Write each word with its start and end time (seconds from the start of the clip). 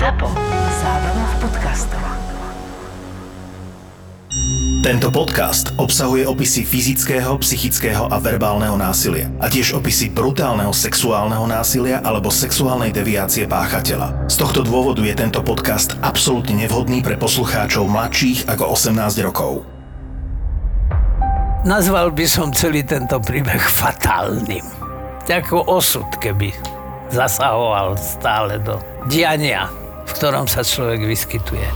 ZAPO. 0.00 0.32
Zábrná 0.80 1.24
v 1.28 1.34
podcastov. 1.44 2.00
Tento 4.80 5.12
podcast 5.12 5.76
obsahuje 5.76 6.24
opisy 6.24 6.64
fyzického, 6.64 7.36
psychického 7.36 8.08
a 8.08 8.16
verbálneho 8.16 8.80
násilia 8.80 9.28
a 9.36 9.52
tiež 9.52 9.76
opisy 9.76 10.08
brutálneho 10.08 10.72
sexuálneho 10.72 11.44
násilia 11.44 12.00
alebo 12.00 12.32
sexuálnej 12.32 12.96
deviácie 12.96 13.44
páchateľa. 13.44 14.24
Z 14.24 14.40
tohto 14.40 14.64
dôvodu 14.64 15.04
je 15.04 15.12
tento 15.12 15.44
podcast 15.44 15.92
absolútne 16.00 16.64
nevhodný 16.64 17.04
pre 17.04 17.20
poslucháčov 17.20 17.84
mladších 17.84 18.48
ako 18.48 18.72
18 18.72 18.96
rokov. 19.20 19.68
Nazval 21.68 22.16
by 22.16 22.24
som 22.24 22.56
celý 22.56 22.88
tento 22.88 23.20
príbeh 23.20 23.60
fatálnym. 23.60 24.64
Ako 25.28 25.68
osud, 25.68 26.08
keby 26.24 26.56
zasahoval 27.12 28.00
stále 28.00 28.56
do 28.64 28.80
diania, 29.04 29.68
v 30.10 30.18
ktorom 30.18 30.50
sa 30.50 30.66
človek 30.66 31.06
vyskytuje. 31.06 31.70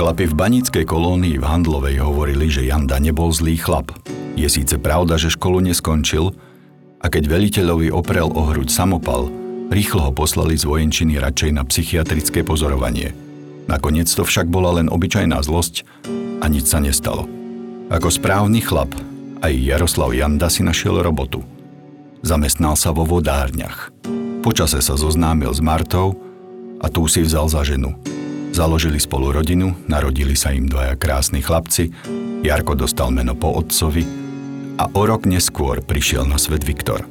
Chlapi 0.00 0.32
v 0.32 0.34
banickej 0.36 0.84
kolónii 0.88 1.36
v 1.40 1.44
Handlovej 1.44 2.00
hovorili, 2.00 2.48
že 2.48 2.64
Janda 2.68 2.96
nebol 2.96 3.32
zlý 3.32 3.60
chlap. 3.60 4.09
Je 4.40 4.48
síce 4.48 4.72
pravda, 4.80 5.20
že 5.20 5.36
školu 5.36 5.60
neskončil 5.60 6.32
a 7.04 7.12
keď 7.12 7.28
veliteľovi 7.28 7.92
oprel 7.92 8.32
o 8.32 8.48
hruď 8.48 8.72
samopal, 8.72 9.28
rýchlo 9.68 10.08
ho 10.08 10.12
poslali 10.16 10.56
z 10.56 10.64
vojenčiny 10.64 11.20
radšej 11.20 11.50
na 11.52 11.60
psychiatrické 11.68 12.40
pozorovanie. 12.40 13.12
Nakoniec 13.68 14.08
to 14.08 14.24
však 14.24 14.48
bola 14.48 14.80
len 14.80 14.88
obyčajná 14.88 15.36
zlosť 15.44 15.84
a 16.40 16.48
nič 16.48 16.72
sa 16.72 16.80
nestalo. 16.80 17.28
Ako 17.92 18.08
správny 18.08 18.64
chlap, 18.64 18.88
aj 19.44 19.52
Jaroslav 19.52 20.16
Janda 20.16 20.48
si 20.48 20.64
našiel 20.64 21.04
robotu. 21.04 21.44
Zamestnal 22.24 22.80
sa 22.80 22.96
vo 22.96 23.04
vodárniach. 23.04 23.92
Počase 24.40 24.80
sa 24.80 24.96
zoznámil 24.96 25.52
s 25.52 25.60
Martou 25.60 26.16
a 26.80 26.88
tú 26.88 27.04
si 27.12 27.20
vzal 27.20 27.44
za 27.52 27.60
ženu– 27.60 27.92
Založili 28.50 28.98
spolu 28.98 29.30
rodinu, 29.30 29.78
narodili 29.86 30.34
sa 30.34 30.50
im 30.50 30.66
dvaja 30.66 30.98
krásni 30.98 31.38
chlapci, 31.38 31.94
Jarko 32.42 32.74
dostal 32.74 33.14
meno 33.14 33.38
po 33.38 33.54
otcovi 33.54 34.19
a 34.80 34.88
o 34.96 35.02
rok 35.04 35.28
neskôr 35.28 35.84
prišiel 35.84 36.24
na 36.24 36.40
svet 36.40 36.64
Viktor. 36.64 37.04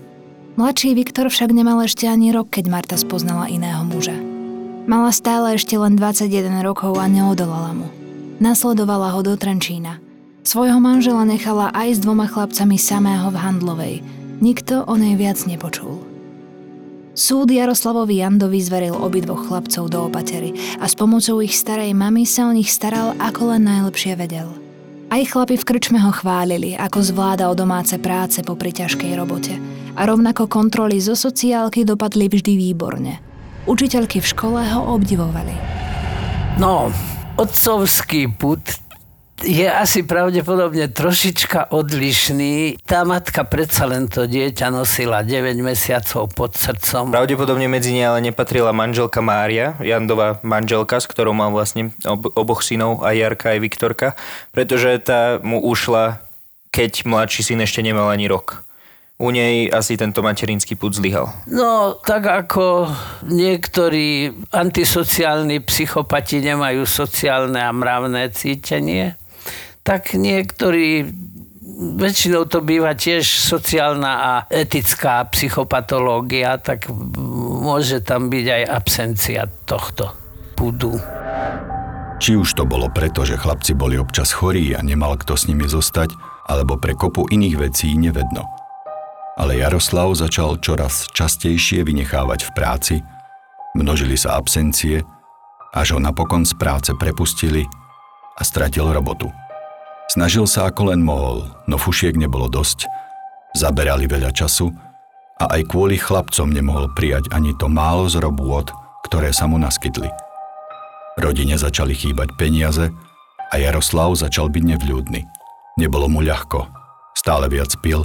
Mladší 0.57 0.97
Viktor 0.97 1.29
však 1.29 1.53
nemal 1.53 1.85
ešte 1.85 2.09
ani 2.09 2.33
rok, 2.33 2.49
keď 2.49 2.65
Marta 2.65 2.97
spoznala 2.97 3.45
iného 3.45 3.85
muža. 3.85 4.17
Mala 4.89 5.13
stále 5.13 5.53
ešte 5.53 5.77
len 5.77 5.93
21 5.93 6.65
rokov 6.65 6.97
a 6.97 7.05
neodolala 7.05 7.77
mu. 7.77 7.87
Nasledovala 8.41 9.13
ho 9.13 9.21
do 9.21 9.37
Trenčína. 9.37 10.01
Svojho 10.41 10.81
manžela 10.81 11.29
nechala 11.29 11.69
aj 11.69 11.93
s 11.93 11.99
dvoma 12.01 12.25
chlapcami 12.25 12.73
samého 12.81 13.29
v 13.29 13.37
Handlovej. 13.37 13.95
Nikto 14.41 14.89
o 14.89 14.97
nej 14.97 15.13
viac 15.13 15.37
nepočul. 15.45 16.01
Súd 17.13 17.53
Jaroslavovi 17.53 18.23
Jandovi 18.23 18.63
zveril 18.63 18.95
obidvoch 18.97 19.45
chlapcov 19.45 19.91
do 19.91 20.09
opatery 20.09 20.57
a 20.81 20.89
s 20.89 20.97
pomocou 20.97 21.43
ich 21.43 21.53
starej 21.53 21.93
mamy 21.93 22.25
sa 22.25 22.49
o 22.49 22.55
nich 22.55 22.71
staral 22.71 23.13
ako 23.21 23.53
len 23.53 23.67
najlepšie 23.67 24.17
vedel. 24.17 24.68
Aj 25.09 25.25
chlapi 25.25 25.57
v 25.57 25.65
krčme 25.65 25.97
ho 26.05 26.13
chválili, 26.13 26.77
ako 26.77 27.01
zvládal 27.01 27.57
domáce 27.57 27.97
práce 27.97 28.45
po 28.45 28.53
ťažkej 28.53 29.17
robote. 29.17 29.57
A 29.97 30.05
rovnako 30.05 30.45
kontroly 30.45 31.01
zo 31.01 31.17
sociálky 31.17 31.81
dopadli 31.81 32.29
vždy 32.29 32.53
výborne. 32.53 33.17
Učiteľky 33.65 34.21
v 34.21 34.29
škole 34.29 34.61
ho 34.61 34.93
obdivovali. 34.93 35.57
No, 36.61 36.93
otcovský 37.41 38.29
put 38.37 38.61
je 39.43 39.67
asi 39.67 40.03
pravdepodobne 40.03 40.91
trošička 40.91 41.71
odlišný. 41.71 42.79
Tá 42.83 43.07
matka 43.07 43.47
predsa 43.47 43.87
len 43.87 44.11
to 44.11 44.27
dieťa 44.27 44.71
nosila 44.71 45.23
9 45.23 45.59
mesiacov 45.59 46.31
pod 46.35 46.55
srdcom. 46.55 47.13
Pravdepodobne 47.13 47.67
medzi 47.71 47.95
ne 47.95 48.07
ale 48.07 48.19
nepatrila 48.23 48.75
manželka 48.75 49.23
Mária, 49.23 49.79
Jandová 49.79 50.39
manželka, 50.43 50.99
s 50.99 51.07
ktorou 51.07 51.35
mal 51.35 51.51
vlastne 51.51 51.95
ob- 52.03 52.31
oboch 52.35 52.61
synov, 52.65 53.03
aj 53.03 53.15
Jarka, 53.15 53.45
aj 53.55 53.59
Viktorka, 53.59 54.07
pretože 54.51 54.95
tá 55.03 55.39
mu 55.43 55.59
ušla, 55.63 56.23
keď 56.71 57.07
mladší 57.07 57.41
syn 57.53 57.63
ešte 57.63 57.83
nemal 57.83 58.07
ani 58.11 58.29
rok 58.29 58.63
u 59.19 59.35
nej 59.35 59.67
asi 59.67 59.99
tento 59.99 60.23
materinský 60.23 60.79
put 60.79 60.95
zlyhal. 60.95 61.27
No, 61.51 61.99
tak 61.99 62.23
ako 62.23 62.87
niektorí 63.27 64.31
antisociálni 64.55 65.59
psychopati 65.59 66.39
nemajú 66.39 66.87
sociálne 66.87 67.59
a 67.59 67.75
mravné 67.75 68.31
cítenie, 68.31 69.18
tak 69.89 70.13
niektorí 70.13 71.01
väčšinou 71.97 72.45
to 72.45 72.61
býva 72.61 72.93
tiež 72.93 73.25
sociálna 73.25 74.13
a 74.21 74.31
etická 74.53 75.25
psychopatológia, 75.33 76.61
tak 76.61 76.93
môže 76.93 77.97
tam 78.05 78.29
byť 78.29 78.45
aj 78.45 78.63
absencia 78.69 79.49
tohto 79.65 80.13
pudu. 80.53 80.93
Či 82.21 82.37
už 82.37 82.53
to 82.53 82.69
bolo 82.69 82.85
preto, 82.93 83.25
že 83.25 83.39
chlapci 83.39 83.73
boli 83.73 83.97
občas 83.97 84.29
chorí 84.29 84.77
a 84.77 84.85
nemal 84.85 85.17
kto 85.17 85.33
s 85.33 85.49
nimi 85.49 85.65
zostať, 85.65 86.13
alebo 86.45 86.77
pre 86.77 86.93
kopu 86.93 87.25
iných 87.25 87.57
vecí 87.57 87.89
nevedno. 87.97 88.45
Ale 89.41 89.57
Jaroslav 89.57 90.13
začal 90.13 90.61
čoraz 90.61 91.09
častejšie 91.15 91.81
vynechávať 91.81 92.45
v 92.45 92.51
práci, 92.53 92.95
množili 93.73 94.19
sa 94.19 94.37
absencie, 94.37 95.01
až 95.73 95.97
ho 95.97 95.99
napokon 96.03 96.45
z 96.45 96.53
práce 96.59 96.91
prepustili 96.93 97.65
a 98.37 98.41
stratil 98.45 98.91
robotu. 98.91 99.31
Snažil 100.09 100.49
sa 100.49 100.65
ako 100.73 100.89
len 100.89 101.05
mohol, 101.05 101.45
no 101.69 101.77
fušiek 101.77 102.17
nebolo 102.17 102.49
dosť. 102.49 102.89
Zaberali 103.53 104.09
veľa 104.09 104.33
času 104.33 104.73
a 105.37 105.45
aj 105.53 105.69
kvôli 105.69 106.01
chlapcom 106.01 106.49
nemohol 106.49 106.89
prijať 106.97 107.29
ani 107.29 107.53
to 107.61 107.69
málo 107.69 108.09
z 108.09 108.17
robôt, 108.17 108.65
ktoré 109.05 109.29
sa 109.29 109.45
mu 109.45 109.61
naskytli. 109.61 110.09
Rodine 111.13 111.61
začali 111.61 111.93
chýbať 111.93 112.33
peniaze 112.41 112.89
a 113.53 113.55
Jaroslav 113.61 114.17
začal 114.17 114.49
byť 114.49 114.63
nevľúdny. 114.75 115.21
Nebolo 115.77 116.09
mu 116.09 116.25
ľahko, 116.25 116.65
stále 117.13 117.45
viac 117.45 117.69
pil 117.85 118.01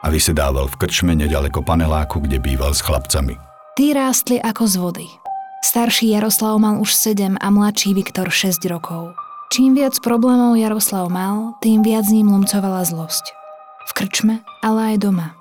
a 0.00 0.08
vysedával 0.08 0.72
v 0.72 0.78
krčme 0.80 1.12
nedaleko 1.12 1.60
paneláku, 1.60 2.24
kde 2.24 2.40
býval 2.40 2.72
s 2.72 2.80
chlapcami. 2.80 3.36
Tí 3.76 3.92
rástli 3.92 4.40
ako 4.40 4.64
z 4.64 4.74
vody. 4.80 5.06
Starší 5.60 6.16
Jaroslav 6.16 6.56
mal 6.56 6.80
už 6.80 6.96
7 6.96 7.36
a 7.36 7.48
mladší 7.52 7.92
Viktor 7.92 8.32
6 8.32 8.64
rokov. 8.72 9.25
Čím 9.56 9.72
viac 9.72 9.96
problémov 10.04 10.60
Jaroslav 10.60 11.08
mal, 11.08 11.56
tým 11.64 11.80
viac 11.80 12.04
ním 12.12 12.28
lomcovala 12.28 12.84
zlosť. 12.84 13.32
V 13.88 13.92
krčme, 13.96 14.44
ale 14.60 14.92
aj 14.92 15.08
doma. 15.08 15.32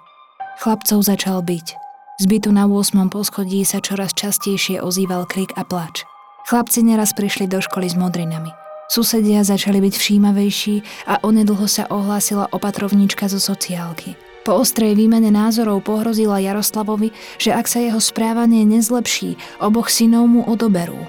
Chlapcov 0.64 1.04
začal 1.04 1.44
byť. 1.44 1.76
Z 2.24 2.26
bytu 2.32 2.48
na 2.56 2.64
8. 2.64 3.12
poschodí 3.12 3.60
sa 3.68 3.84
čoraz 3.84 4.16
častejšie 4.16 4.80
ozýval 4.80 5.28
krik 5.28 5.52
a 5.60 5.68
plač. 5.68 6.08
Chlapci 6.48 6.88
neraz 6.88 7.12
prišli 7.12 7.52
do 7.52 7.60
školy 7.60 7.92
s 7.92 8.00
modrinami. 8.00 8.56
Susedia 8.88 9.44
začali 9.44 9.84
byť 9.84 10.00
všímavejší 10.00 10.76
a 11.12 11.20
onedlho 11.20 11.68
sa 11.68 11.84
ohlásila 11.92 12.48
opatrovníčka 12.56 13.28
zo 13.28 13.44
sociálky. 13.44 14.16
Po 14.48 14.56
ostrej 14.64 14.96
výmene 14.96 15.28
názorov 15.28 15.84
pohrozila 15.84 16.40
Jaroslavovi, 16.40 17.12
že 17.36 17.52
ak 17.52 17.68
sa 17.68 17.84
jeho 17.84 18.00
správanie 18.00 18.64
nezlepší, 18.64 19.36
oboch 19.60 19.92
synov 19.92 20.32
mu 20.32 20.48
odoberú. 20.48 21.04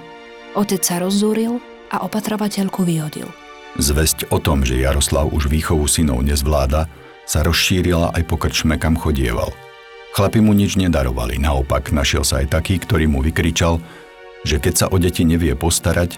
Otec 0.59 0.83
sa 0.83 0.99
rozzúril 0.99 1.63
a 1.91 2.03
opatrovateľku 2.03 2.83
vyhodil. 2.83 3.27
Zväzť 3.77 4.33
o 4.33 4.41
tom, 4.41 4.65
že 4.65 4.81
Jaroslav 4.81 5.29
už 5.29 5.51
výchovu 5.51 5.85
synov 5.85 6.25
nezvláda, 6.25 6.89
sa 7.27 7.43
rozšírila 7.43 8.15
aj 8.15 8.23
po 8.25 8.39
krčme, 8.39 8.79
kam 8.79 8.95
chodieval. 8.95 9.51
Chlapi 10.15 10.39
mu 10.41 10.55
nič 10.55 10.79
nedarovali, 10.79 11.37
naopak 11.37 11.91
našiel 11.91 12.23
sa 12.23 12.41
aj 12.41 12.57
taký, 12.57 12.79
ktorý 12.81 13.05
mu 13.05 13.19
vykričal, 13.21 13.77
že 14.47 14.57
keď 14.57 14.73
sa 14.73 14.85
o 14.89 14.97
deti 14.97 15.27
nevie 15.27 15.53
postarať, 15.53 16.17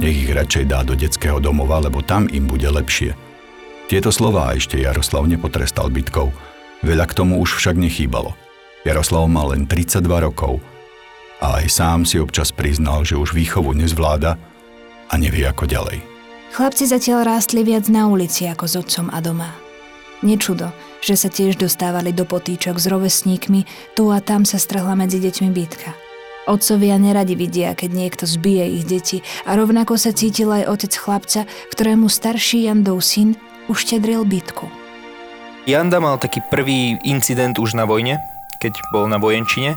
nech 0.00 0.16
ich 0.26 0.32
radšej 0.32 0.64
dá 0.66 0.82
do 0.82 0.96
detského 0.96 1.38
domova, 1.38 1.78
lebo 1.78 2.00
tam 2.02 2.26
im 2.32 2.48
bude 2.48 2.66
lepšie. 2.66 3.12
Tieto 3.86 4.10
slová 4.10 4.50
ešte 4.56 4.82
Jaroslav 4.82 5.30
nepotrestal 5.30 5.92
bytkou, 5.92 6.32
veľa 6.82 7.06
k 7.06 7.16
tomu 7.16 7.38
už 7.38 7.54
však 7.60 7.78
nechýbalo. 7.78 8.34
Jaroslav 8.82 9.30
mal 9.30 9.54
len 9.54 9.68
32 9.68 10.02
rokov 10.26 10.58
a 11.38 11.62
aj 11.62 11.66
sám 11.70 12.00
si 12.02 12.18
občas 12.18 12.50
priznal, 12.50 13.06
že 13.06 13.14
už 13.14 13.36
výchovu 13.36 13.76
nezvláda 13.76 14.40
a 15.10 15.14
nevie 15.18 15.46
ako 15.46 15.68
ďalej. 15.68 15.98
Chlapci 16.56 16.88
zatiaľ 16.88 17.28
rástli 17.28 17.66
viac 17.66 17.90
na 17.92 18.08
ulici 18.08 18.48
ako 18.48 18.64
s 18.64 18.74
otcom 18.80 19.12
a 19.12 19.20
doma. 19.20 19.50
Nečudo, 20.24 20.72
že 21.04 21.12
sa 21.12 21.28
tiež 21.28 21.60
dostávali 21.60 22.16
do 22.16 22.24
potýčok 22.24 22.80
s 22.80 22.88
rovesníkmi, 22.88 23.92
tu 23.92 24.08
a 24.08 24.24
tam 24.24 24.48
sa 24.48 24.56
strhla 24.56 24.96
medzi 24.96 25.20
deťmi 25.20 25.50
bitka. 25.52 25.92
Otcovia 26.46 26.96
neradi 26.96 27.34
vidia, 27.34 27.74
keď 27.74 27.90
niekto 27.90 28.24
zbije 28.24 28.64
ich 28.78 28.86
deti 28.86 29.18
a 29.44 29.58
rovnako 29.58 29.98
sa 29.98 30.14
cítil 30.14 30.54
aj 30.54 30.70
otec 30.70 30.92
chlapca, 30.94 31.40
ktorému 31.74 32.06
starší 32.06 32.70
Jandov 32.70 33.02
syn 33.02 33.34
uštedril 33.66 34.22
bitku. 34.22 34.70
Janda 35.66 35.98
mal 35.98 36.22
taký 36.22 36.40
prvý 36.46 36.94
incident 37.02 37.58
už 37.58 37.74
na 37.74 37.82
vojne, 37.82 38.22
keď 38.62 38.78
bol 38.94 39.10
na 39.10 39.18
vojenčine. 39.18 39.76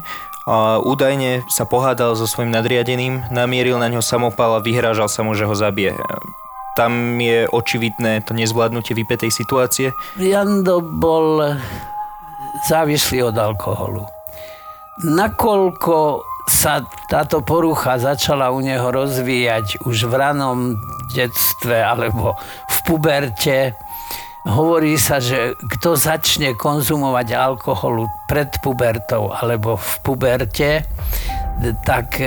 A 0.49 0.81
údajne 0.81 1.45
sa 1.45 1.69
pohádal 1.69 2.17
so 2.17 2.25
svojím 2.25 2.49
nadriadeným, 2.49 3.29
namieril 3.29 3.77
na 3.77 3.85
ňo 3.85 4.01
samopal 4.01 4.57
a 4.57 4.63
vyhrážal 4.65 5.05
sa 5.05 5.21
mu, 5.21 5.37
že 5.37 5.45
ho 5.45 5.53
zabije. 5.53 5.93
Tam 6.73 7.21
je 7.21 7.45
očividné 7.45 8.25
to 8.25 8.33
nezvládnutie 8.33 8.97
vypetej 8.97 9.29
situácie. 9.29 9.93
Jando 10.17 10.81
bol 10.81 11.53
závislý 12.65 13.29
od 13.29 13.37
alkoholu. 13.37 14.09
Nakoľko 15.05 16.25
sa 16.49 16.81
táto 17.05 17.45
porucha 17.45 18.01
začala 18.01 18.49
u 18.49 18.57
neho 18.65 18.89
rozvíjať 18.89 19.85
už 19.85 20.09
v 20.09 20.13
ranom 20.17 20.81
detstve 21.13 21.77
alebo 21.77 22.33
v 22.65 22.77
puberte, 22.89 23.77
hovorí 24.49 24.97
sa, 24.97 25.21
že 25.21 25.53
kto 25.57 25.93
začne 25.93 26.57
konzumovať 26.57 27.27
alkoholu 27.37 28.09
pred 28.25 28.49
pubertou 28.59 29.29
alebo 29.29 29.77
v 29.77 29.91
puberte, 30.01 30.71
tak 31.85 32.17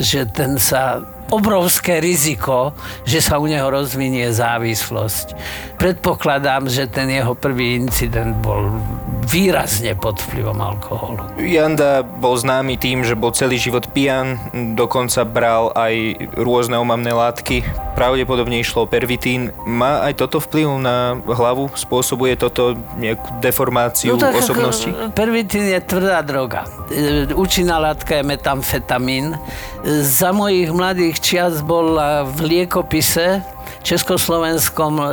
že 0.00 0.26
ten 0.32 0.56
sa 0.56 1.02
obrovské 1.28 2.00
riziko, 2.00 2.72
že 3.04 3.20
sa 3.20 3.36
u 3.36 3.44
neho 3.44 3.68
rozvinie 3.68 4.32
závislosť. 4.32 5.36
Predpokladám, 5.76 6.72
že 6.72 6.88
ten 6.88 7.12
jeho 7.12 7.36
prvý 7.36 7.76
incident 7.76 8.32
bol 8.40 8.80
výrazne 9.28 9.92
pod 9.92 10.16
vplyvom 10.24 10.56
alkoholu. 10.56 11.20
Janda 11.36 12.00
bol 12.00 12.32
známy 12.32 12.80
tým, 12.80 13.04
že 13.04 13.12
bol 13.12 13.36
celý 13.36 13.60
život 13.60 13.84
pijan, 13.92 14.40
dokonca 14.72 15.28
bral 15.28 15.68
aj 15.76 16.16
rôzne 16.40 16.80
omamné 16.80 17.12
látky. 17.12 17.60
Pravdepodobne 17.92 18.56
išlo 18.56 18.88
o 18.88 18.90
pervitín. 18.90 19.52
Má 19.68 20.00
aj 20.08 20.24
toto 20.24 20.40
vplyv 20.40 20.80
na 20.80 21.20
hlavu? 21.20 21.68
Spôsobuje 21.76 22.40
toto 22.40 22.72
nejakú 22.96 23.44
deformáciu 23.44 24.16
no 24.16 24.22
tak 24.22 24.40
osobnosti? 24.40 24.88
Pervitín 25.12 25.68
je 25.68 25.80
tvrdá 25.84 26.24
droga. 26.24 26.64
E, 26.88 27.28
účinná 27.36 27.76
látka 27.76 28.16
je 28.18 28.24
metamfetamín. 28.24 29.36
Za 29.84 30.32
mojich 30.32 30.72
mladých 30.72 31.20
čias 31.20 31.60
bol 31.60 32.00
v 32.32 32.38
liekopise 32.48 33.44
československom 33.82 35.00
e, 35.00 35.06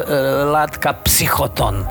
látka 0.50 0.98
psychoton, 1.06 1.86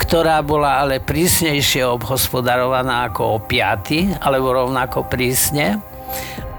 ktorá 0.00 0.42
bola 0.42 0.82
ale 0.82 1.02
prísnejšie 1.02 1.86
obhospodarovaná 1.86 3.10
ako 3.10 3.42
opiaty, 3.42 4.12
alebo 4.20 4.54
rovnako 4.54 5.06
prísne. 5.06 5.80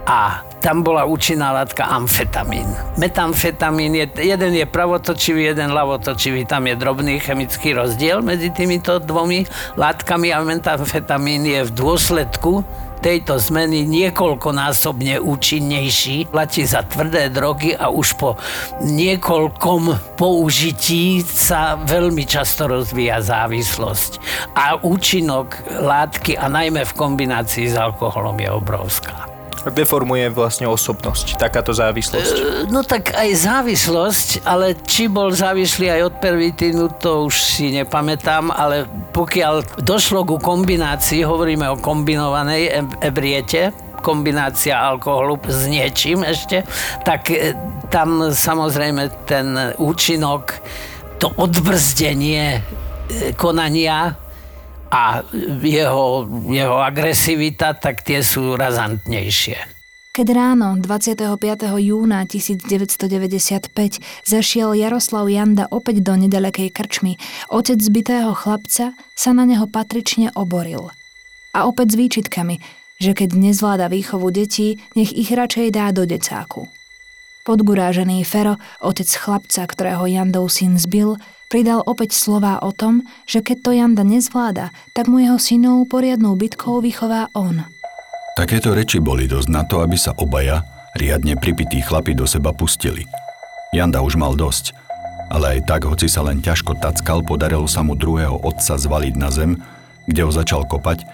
A 0.08 0.48
tam 0.64 0.82
bola 0.82 1.06
účinná 1.06 1.54
látka 1.54 1.86
amfetamín. 1.86 2.66
Metamfetamín, 2.98 3.94
je, 3.94 4.08
jeden 4.24 4.56
je 4.56 4.66
pravotočivý, 4.66 5.54
jeden 5.54 5.76
lavotočivý. 5.76 6.48
Tam 6.50 6.66
je 6.66 6.80
drobný 6.80 7.22
chemický 7.22 7.78
rozdiel 7.78 8.26
medzi 8.26 8.50
týmito 8.50 8.98
dvomi 8.98 9.46
látkami 9.78 10.34
a 10.34 10.42
metamfetamín 10.42 11.46
je 11.46 11.62
v 11.68 11.72
dôsledku 11.72 12.66
tejto 13.00 13.38
zmeny 13.38 13.86
niekoľkonásobne 13.86 15.22
účinnejší. 15.22 16.28
Platí 16.28 16.66
za 16.66 16.84
tvrdé 16.84 17.30
drogy 17.30 17.78
a 17.78 17.94
už 17.94 18.18
po 18.18 18.36
niekoľkom 18.84 20.18
použití 20.18 21.22
sa 21.22 21.78
veľmi 21.78 22.26
často 22.26 22.68
rozvíja 22.68 23.22
závislosť. 23.22 24.12
A 24.58 24.82
účinok 24.82 25.56
látky 25.80 26.36
a 26.36 26.50
najmä 26.50 26.84
v 26.84 26.98
kombinácii 26.98 27.70
s 27.70 27.76
alkoholom 27.78 28.38
je 28.42 28.50
obrovská 28.50 29.37
deformuje 29.74 30.30
vlastne 30.30 30.70
osobnosť, 30.70 31.42
takáto 31.42 31.74
závislosť? 31.74 32.36
E, 32.38 32.44
no 32.70 32.86
tak 32.86 33.16
aj 33.18 33.30
závislosť, 33.34 34.30
ale 34.46 34.78
či 34.86 35.10
bol 35.10 35.34
závislý 35.34 35.92
aj 35.92 36.02
od 36.14 36.16
pervitínu, 36.22 36.84
to 37.02 37.28
už 37.28 37.36
si 37.42 37.74
nepamätám, 37.74 38.54
ale 38.54 38.86
pokiaľ 39.12 39.82
došlo 39.82 40.24
ku 40.24 40.38
kombinácii, 40.38 41.26
hovoríme 41.26 41.66
o 41.74 41.80
kombinovanej 41.82 42.86
ebriete, 43.02 43.74
kombinácia 44.00 44.78
alkoholu 44.78 45.42
s 45.50 45.66
niečím 45.68 46.24
ešte, 46.24 46.64
tak 47.04 47.34
e, 47.34 47.58
tam 47.90 48.30
samozrejme 48.30 49.26
ten 49.26 49.76
účinok, 49.82 50.54
to 51.18 51.34
odbrzdenie 51.34 52.46
e, 52.56 53.34
konania 53.34 54.27
a 54.92 55.24
jeho, 55.64 56.28
jeho 56.48 56.78
agresivita, 56.80 57.76
tak 57.76 58.04
tie 58.04 58.24
sú 58.24 58.56
razantnejšie. 58.56 59.78
Keď 60.18 60.28
ráno 60.34 60.74
25. 60.82 61.38
júna 61.78 62.26
1995 62.26 63.70
zašiel 64.26 64.74
Jaroslav 64.74 65.30
Janda 65.30 65.70
opäť 65.70 66.02
do 66.02 66.18
nedalekej 66.18 66.74
krčmy, 66.74 67.22
otec 67.54 67.78
zbitého 67.78 68.34
chlapca 68.34 68.98
sa 69.14 69.32
na 69.38 69.46
neho 69.46 69.70
patrične 69.70 70.34
oboril. 70.34 70.90
A 71.54 71.70
opäť 71.70 71.94
s 71.94 71.96
výčitkami, 72.02 72.58
že 72.98 73.14
keď 73.14 73.38
nezvláda 73.38 73.94
výchovu 73.94 74.34
detí, 74.34 74.82
nech 74.98 75.14
ich 75.14 75.30
radšej 75.30 75.68
dá 75.70 75.94
do 75.94 76.10
decáku. 76.10 76.66
Podgurážený 77.48 78.28
Fero, 78.28 78.60
otec 78.84 79.08
chlapca, 79.08 79.64
ktorého 79.64 80.04
Jandov 80.04 80.52
syn 80.52 80.76
zbil, 80.76 81.16
Pridal 81.48 81.80
opäť 81.88 82.12
slová 82.12 82.60
o 82.60 82.76
tom, 82.76 83.08
že 83.24 83.40
keď 83.40 83.58
to 83.64 83.72
Janda 83.72 84.04
nezvláda, 84.04 84.76
tak 84.92 85.08
mu 85.08 85.24
jeho 85.24 85.40
synov 85.40 85.88
poriadnou 85.88 86.36
bitkou 86.36 86.84
vychová 86.84 87.32
on. 87.32 87.64
Takéto 88.36 88.76
reči 88.76 89.00
boli 89.00 89.32
dosť 89.32 89.48
na 89.48 89.64
to, 89.64 89.80
aby 89.80 89.96
sa 89.96 90.12
obaja, 90.20 90.68
riadne 91.00 91.40
pripití 91.40 91.80
chlapi 91.80 92.12
do 92.20 92.28
seba 92.28 92.52
pustili. 92.52 93.08
Janda 93.72 94.04
už 94.04 94.20
mal 94.20 94.36
dosť, 94.36 94.76
ale 95.32 95.56
aj 95.56 95.72
tak, 95.72 95.88
hoci 95.88 96.12
sa 96.12 96.28
len 96.28 96.44
ťažko 96.44 96.84
tackal, 96.84 97.24
podarilo 97.24 97.64
sa 97.64 97.80
mu 97.80 97.96
druhého 97.96 98.44
otca 98.44 98.76
zvaliť 98.76 99.16
na 99.16 99.32
zem, 99.32 99.56
kde 100.04 100.28
ho 100.28 100.32
začal 100.36 100.68
kopať 100.68 101.08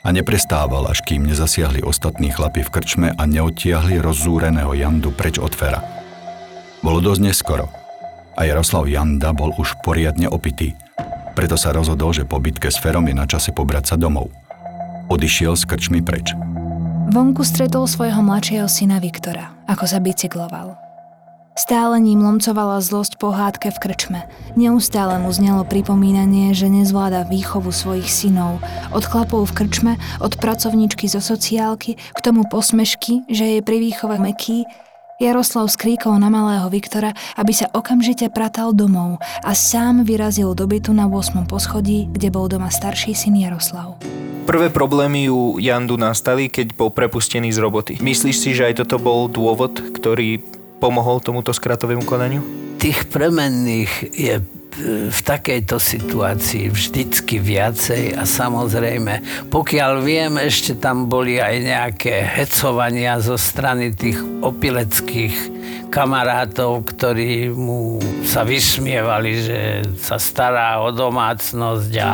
a 0.00 0.08
neprestával, 0.10 0.88
až 0.88 1.04
kým 1.04 1.28
nezasiahli 1.28 1.84
ostatní 1.84 2.32
chlapi 2.32 2.64
v 2.64 2.72
krčme 2.72 3.08
a 3.12 3.22
neodtiahli 3.28 4.00
rozzúreného 4.00 4.72
Jandu 4.72 5.12
preč 5.12 5.36
od 5.36 5.52
Fera. 5.52 5.84
Bolo 6.80 7.04
dosť 7.04 7.20
neskoro– 7.20 7.68
a 8.40 8.48
Jaroslav 8.48 8.88
Janda 8.88 9.36
bol 9.36 9.52
už 9.60 9.76
poriadne 9.84 10.24
opitý. 10.32 10.72
Preto 11.36 11.60
sa 11.60 11.76
rozhodol, 11.76 12.16
že 12.16 12.24
po 12.24 12.40
bitke 12.40 12.72
s 12.72 12.80
Ferom 12.80 13.04
je 13.04 13.12
na 13.12 13.28
čase 13.28 13.52
pobrať 13.52 13.92
sa 13.92 13.96
domov. 14.00 14.32
Odišiel 15.12 15.52
s 15.52 15.68
krčmi 15.68 16.00
preč. 16.00 16.32
Vonku 17.12 17.44
stretol 17.44 17.84
svojho 17.84 18.24
mladšieho 18.24 18.64
syna 18.70 18.96
Viktora, 18.96 19.52
ako 19.68 19.84
sa 19.84 20.00
bicykloval. 20.00 20.89
Stále 21.58 21.98
ním 21.98 22.22
lomcovala 22.22 22.78
zlosť 22.78 23.18
pohádke 23.18 23.74
v 23.74 23.78
krčme. 23.82 24.20
Neustále 24.54 25.18
mu 25.18 25.34
znelo 25.34 25.66
pripomínanie, 25.66 26.54
že 26.54 26.70
nezvláda 26.70 27.26
výchovu 27.26 27.74
svojich 27.74 28.06
synov. 28.06 28.62
Od 28.94 29.02
chlapov 29.02 29.50
v 29.50 29.66
krčme, 29.66 29.92
od 30.22 30.38
pracovníčky 30.38 31.10
zo 31.10 31.18
sociálky, 31.18 31.98
k 31.98 32.18
tomu 32.22 32.46
posmešky, 32.46 33.26
že 33.26 33.58
je 33.58 33.60
pri 33.66 33.82
výchove 33.82 34.22
meký, 34.22 34.62
Jaroslav 35.20 35.68
skríkol 35.68 36.16
na 36.16 36.32
malého 36.32 36.72
Viktora, 36.72 37.12
aby 37.36 37.52
sa 37.52 37.68
okamžite 37.76 38.32
pratal 38.32 38.72
domov 38.72 39.20
a 39.44 39.52
sám 39.52 40.00
vyrazil 40.00 40.56
do 40.56 40.64
bytu 40.64 40.96
na 40.96 41.04
8. 41.12 41.44
poschodí, 41.44 42.08
kde 42.08 42.32
bol 42.32 42.48
doma 42.48 42.72
starší 42.72 43.12
syn 43.12 43.36
Jaroslav. 43.36 44.00
Prvé 44.48 44.72
problémy 44.72 45.28
u 45.28 45.60
Jandu 45.60 46.00
nastali, 46.00 46.48
keď 46.48 46.72
bol 46.72 46.88
prepustený 46.88 47.52
z 47.52 47.60
roboty. 47.60 47.92
Myslíš 48.00 48.36
si, 48.40 48.50
že 48.56 48.72
aj 48.72 48.80
toto 48.80 48.96
bol 48.96 49.28
dôvod, 49.28 49.92
ktorý 49.92 50.40
pomohol 50.80 51.20
tomuto 51.20 51.52
skratovému 51.52 52.08
konaniu? 52.08 52.69
Tých 52.80 53.12
premenných 53.12 53.92
je 54.16 54.40
v 55.10 55.20
takejto 55.20 55.76
situácii 55.76 56.72
vždycky 56.72 57.36
viacej 57.36 58.16
a 58.16 58.24
samozrejme, 58.24 59.46
pokiaľ 59.52 59.92
viem, 60.00 60.40
ešte 60.40 60.78
tam 60.80 61.04
boli 61.04 61.36
aj 61.36 61.54
nejaké 61.60 62.24
hecovania 62.24 63.20
zo 63.20 63.36
strany 63.36 63.92
tých 63.92 64.16
opileckých 64.40 65.60
kamarátov, 65.90 66.86
ktorí 66.86 67.50
mu 67.50 67.98
sa 68.22 68.46
vysmievali, 68.46 69.32
že 69.42 69.60
sa 69.98 70.16
stará 70.16 70.80
o 70.80 70.94
domácnosť 70.94 71.92
a 71.98 72.10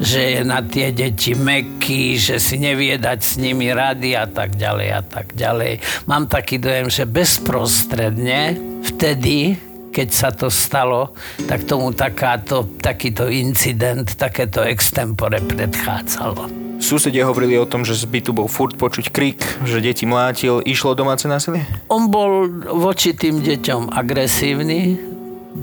že 0.00 0.20
je 0.34 0.40
na 0.42 0.64
tie 0.64 0.90
deti 0.90 1.36
meký, 1.36 2.16
že 2.16 2.40
si 2.40 2.56
nevie 2.56 2.96
dať 2.96 3.20
s 3.20 3.36
nimi 3.36 3.70
rady 3.70 4.16
a 4.16 4.26
tak 4.26 4.56
ďalej 4.56 4.88
a 4.90 5.02
tak 5.04 5.36
ďalej. 5.36 5.78
Mám 6.08 6.26
taký 6.26 6.56
dojem, 6.56 6.88
že 6.88 7.04
bezprostredne 7.04 8.56
vtedy 8.82 9.67
keď 9.92 10.08
sa 10.12 10.30
to 10.30 10.52
stalo, 10.52 11.16
tak 11.48 11.64
tomu 11.64 11.90
takáto, 11.96 12.66
takýto 12.78 13.26
incident, 13.28 14.14
takéto 14.14 14.62
extempore 14.62 15.40
predchádzalo. 15.42 16.68
Susedia 16.78 17.26
hovorili 17.26 17.58
o 17.58 17.66
tom, 17.66 17.82
že 17.82 17.98
z 17.98 18.06
bytu 18.06 18.30
bol 18.30 18.46
furt 18.46 18.78
počuť 18.78 19.10
krik, 19.10 19.42
že 19.66 19.82
deti 19.82 20.06
mlátil. 20.06 20.62
Išlo 20.62 20.94
domáce 20.94 21.26
násilie? 21.26 21.66
On 21.90 22.06
bol 22.06 22.46
voči 22.70 23.18
tým 23.18 23.42
deťom 23.42 23.90
agresívny, 23.90 24.94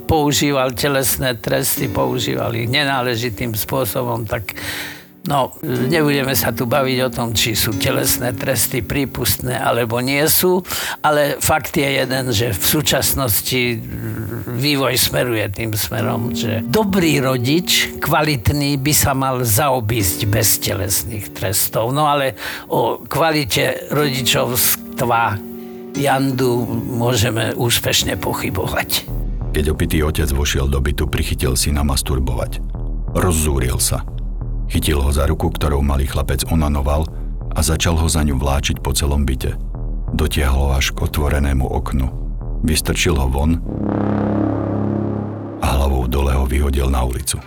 používal 0.04 0.76
telesné 0.76 1.40
tresty, 1.40 1.88
používal 1.88 2.52
ich 2.52 2.68
nenáležitým 2.68 3.56
spôsobom, 3.56 4.28
tak 4.28 4.60
No, 5.26 5.50
nebudeme 5.62 6.38
sa 6.38 6.54
tu 6.54 6.70
baviť 6.70 6.98
o 7.02 7.10
tom, 7.10 7.34
či 7.34 7.58
sú 7.58 7.74
telesné 7.74 8.30
tresty 8.38 8.78
prípustné 8.78 9.58
alebo 9.58 9.98
nie 9.98 10.22
sú, 10.30 10.62
ale 11.02 11.42
fakt 11.42 11.74
je 11.74 11.86
jeden, 11.86 12.30
že 12.30 12.54
v 12.54 12.64
súčasnosti 12.64 13.62
vývoj 14.46 14.94
smeruje 14.94 15.50
tým 15.50 15.74
smerom, 15.74 16.30
že 16.30 16.62
dobrý 16.62 17.18
rodič, 17.18 17.98
kvalitný, 17.98 18.78
by 18.78 18.92
sa 18.94 19.18
mal 19.18 19.42
zaobísť 19.42 20.30
bez 20.30 20.62
telesných 20.62 21.34
trestov. 21.34 21.90
No 21.90 22.06
ale 22.06 22.38
o 22.70 23.02
kvalite 23.02 23.90
rodičovstva 23.90 25.42
Jandu 25.98 26.62
môžeme 26.70 27.50
úspešne 27.56 28.14
pochybovať. 28.20 29.10
Keď 29.50 29.64
opitý 29.72 30.04
otec 30.04 30.28
vošiel 30.30 30.68
do 30.70 30.78
bytu, 30.78 31.08
prichytil 31.08 31.56
si 31.56 31.72
na 31.72 31.80
masturbovať. 31.80 32.60
Rozzúril 33.16 33.80
sa– 33.80 34.04
Chytil 34.66 34.98
ho 34.98 35.10
za 35.14 35.26
ruku, 35.30 35.50
ktorou 35.50 35.80
malý 35.82 36.10
chlapec 36.10 36.42
onanoval 36.50 37.06
a 37.54 37.60
začal 37.62 37.96
ho 37.96 38.08
za 38.10 38.26
ňu 38.26 38.36
vláčiť 38.36 38.82
po 38.82 38.90
celom 38.92 39.22
byte. 39.22 39.54
Dotiahol 40.12 40.70
ho 40.70 40.76
až 40.76 40.90
k 40.92 41.06
otvorenému 41.06 41.66
oknu. 41.66 42.06
Vystrčil 42.66 43.14
ho 43.14 43.28
von 43.30 43.60
a 45.62 45.66
hlavou 45.66 46.06
dole 46.06 46.34
ho 46.34 46.44
vyhodil 46.44 46.86
na 46.90 47.02
ulicu. 47.02 47.38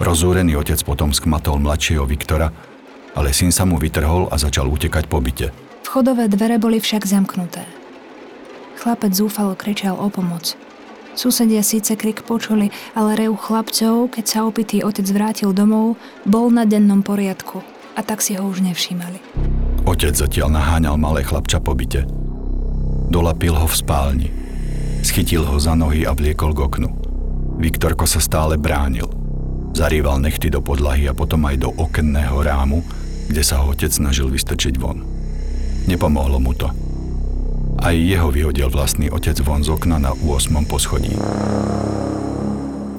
Rozúrený 0.00 0.58
otec 0.58 0.80
potom 0.82 1.14
skmatol 1.14 1.62
mladšieho 1.62 2.02
Viktora, 2.02 2.50
ale 3.14 3.30
syn 3.30 3.54
sa 3.54 3.62
mu 3.62 3.78
vytrhol 3.78 4.26
a 4.30 4.36
začal 4.40 4.66
utekať 4.66 5.06
po 5.06 5.22
byte. 5.22 5.54
Vchodové 5.86 6.26
dvere 6.26 6.58
boli 6.58 6.82
však 6.82 7.06
zamknuté. 7.06 7.62
Chlapec 8.82 9.14
zúfalo 9.14 9.54
kričal 9.54 9.94
o 9.94 10.10
pomoc, 10.10 10.58
Susedia 11.14 11.62
síce 11.62 11.94
krik 11.94 12.26
počuli, 12.26 12.74
ale 12.98 13.14
rev 13.14 13.38
chlapcov, 13.38 14.10
keď 14.10 14.24
sa 14.26 14.38
opitý 14.42 14.82
otec 14.82 15.06
vrátil 15.14 15.54
domov, 15.54 15.94
bol 16.26 16.50
na 16.50 16.66
dennom 16.66 17.06
poriadku 17.06 17.62
a 17.94 18.02
tak 18.02 18.18
si 18.18 18.34
ho 18.34 18.42
už 18.42 18.66
nevšímali. 18.66 19.22
Otec 19.86 20.10
zatiaľ 20.10 20.58
naháňal 20.58 20.98
malé 20.98 21.22
chlapča 21.22 21.62
po 21.62 21.78
byte. 21.78 22.02
Dolapil 23.08 23.54
ho 23.54 23.70
v 23.70 23.78
spálni. 23.78 24.28
Schytil 25.06 25.46
ho 25.46 25.54
za 25.60 25.78
nohy 25.78 26.02
a 26.02 26.16
vliekol 26.16 26.50
k 26.50 26.64
oknu. 26.66 26.90
Viktorko 27.62 28.08
sa 28.08 28.18
stále 28.18 28.58
bránil. 28.58 29.06
Zarýval 29.76 30.18
nechty 30.18 30.50
do 30.50 30.58
podlahy 30.58 31.06
a 31.06 31.14
potom 31.14 31.46
aj 31.46 31.62
do 31.62 31.70
okenného 31.78 32.42
rámu, 32.42 32.82
kde 33.30 33.42
sa 33.46 33.62
ho 33.62 33.70
otec 33.70 33.92
snažil 33.92 34.26
vystrčiť 34.26 34.74
von. 34.80 35.06
Nepomohlo 35.86 36.42
mu 36.42 36.56
to. 36.56 36.66
Aj 37.84 37.92
jeho 37.92 38.32
vyhodil 38.32 38.72
vlastný 38.72 39.12
otec 39.12 39.36
von 39.44 39.60
z 39.60 39.68
okna 39.68 40.00
na 40.00 40.16
8. 40.16 40.64
poschodí. 40.64 41.12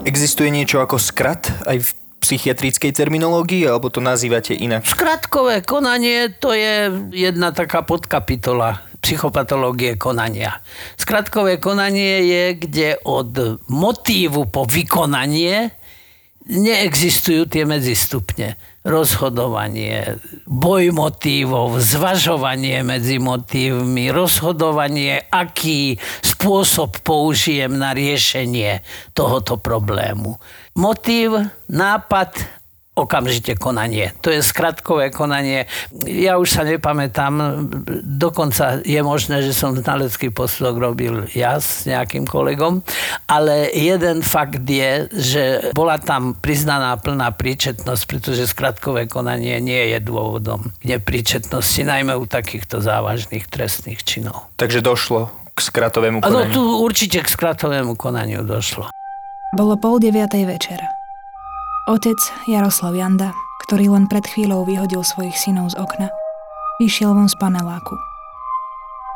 Existuje 0.06 0.54
niečo 0.54 0.78
ako 0.78 1.02
skrat 1.02 1.50
aj 1.66 1.82
v 1.82 1.90
psychiatrickej 2.22 2.94
terminológii, 2.94 3.66
alebo 3.66 3.90
to 3.90 3.98
nazývate 3.98 4.54
inak? 4.54 4.86
Skratkové 4.86 5.66
konanie 5.66 6.30
to 6.38 6.54
je 6.54 6.94
jedna 7.18 7.50
taká 7.50 7.82
podkapitola 7.82 8.86
psychopatológie 9.02 9.98
konania. 9.98 10.62
Skratkové 11.02 11.58
konanie 11.58 12.22
je, 12.30 12.46
kde 12.54 13.02
od 13.10 13.66
motívu 13.66 14.54
po 14.54 14.70
vykonanie 14.70 15.74
neexistujú 16.46 17.50
tie 17.50 17.66
medzistupne 17.66 18.58
rozhodovanie, 18.86 20.22
boj 20.46 20.94
motívov, 20.94 21.82
zvažovanie 21.82 22.86
medzi 22.86 23.18
motívmi, 23.18 24.14
rozhodovanie, 24.14 25.26
aký 25.34 25.98
spôsob 26.22 27.02
použijem 27.02 27.74
na 27.74 27.98
riešenie 27.98 28.86
tohoto 29.18 29.58
problému. 29.58 30.38
Motív, 30.78 31.50
nápad 31.66 32.55
okamžite 32.96 33.60
konanie. 33.60 34.16
To 34.24 34.32
je 34.32 34.40
skratkové 34.40 35.12
konanie. 35.12 35.68
Ja 36.08 36.40
už 36.40 36.48
sa 36.48 36.64
nepamätám, 36.64 37.68
dokonca 38.02 38.80
je 38.88 39.04
možné, 39.04 39.44
že 39.44 39.52
som 39.52 39.76
znalecký 39.76 40.32
posudok 40.32 40.76
robil 40.80 41.14
ja 41.36 41.60
s 41.60 41.84
nejakým 41.84 42.24
kolegom, 42.24 42.88
ale 43.28 43.68
jeden 43.76 44.24
fakt 44.24 44.64
je, 44.64 45.12
že 45.12 45.44
bola 45.76 46.00
tam 46.00 46.40
priznaná 46.40 46.96
plná 46.96 47.36
príčetnosť, 47.36 48.04
pretože 48.08 48.48
skratkové 48.48 49.12
konanie 49.12 49.60
nie 49.60 49.92
je 49.92 50.00
dôvodom 50.00 50.72
k 50.80 50.96
nepríčetnosti, 50.96 51.84
najmä 51.84 52.16
u 52.16 52.24
takýchto 52.24 52.80
závažných 52.80 53.44
trestných 53.52 54.08
činov. 54.08 54.48
Takže 54.56 54.80
došlo 54.80 55.28
k 55.52 55.60
skratovému 55.60 56.24
konaniu? 56.24 56.48
Áno, 56.48 56.56
tu 56.56 56.64
určite 56.80 57.20
k 57.20 57.28
skratovému 57.28 58.00
konaniu 58.00 58.48
došlo. 58.48 58.88
Bolo 59.52 59.76
pol 59.76 60.00
deviatej 60.00 60.48
večera. 60.48 60.95
Otec 61.86 62.18
Jaroslav 62.50 62.98
Janda, 62.98 63.30
ktorý 63.62 63.94
len 63.94 64.10
pred 64.10 64.26
chvíľou 64.26 64.66
vyhodil 64.66 65.06
svojich 65.06 65.38
synov 65.38 65.70
z 65.70 65.78
okna, 65.78 66.10
vyšiel 66.82 67.14
von 67.14 67.30
z 67.30 67.38
paneláku. 67.38 67.94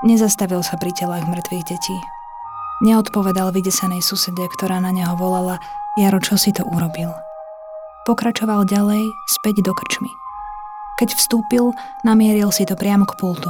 Nezastavil 0.06 0.62
sa 0.62 0.78
pri 0.78 0.94
telách 0.94 1.26
mŕtvych 1.26 1.66
detí. 1.66 1.98
Neodpovedal 2.86 3.50
vydesenej 3.58 4.06
susede, 4.06 4.46
ktorá 4.54 4.78
na 4.78 4.94
neho 4.94 5.18
volala 5.18 5.58
Jaro, 5.98 6.22
čo 6.22 6.38
si 6.38 6.54
to 6.54 6.62
urobil. 6.62 7.10
Pokračoval 8.06 8.70
ďalej, 8.70 9.02
späť 9.26 9.66
do 9.66 9.74
krčmy. 9.74 10.14
Keď 11.02 11.18
vstúpil, 11.18 11.74
namieril 12.06 12.54
si 12.54 12.70
to 12.70 12.78
priamo 12.78 13.10
k 13.10 13.18
pultu. 13.18 13.50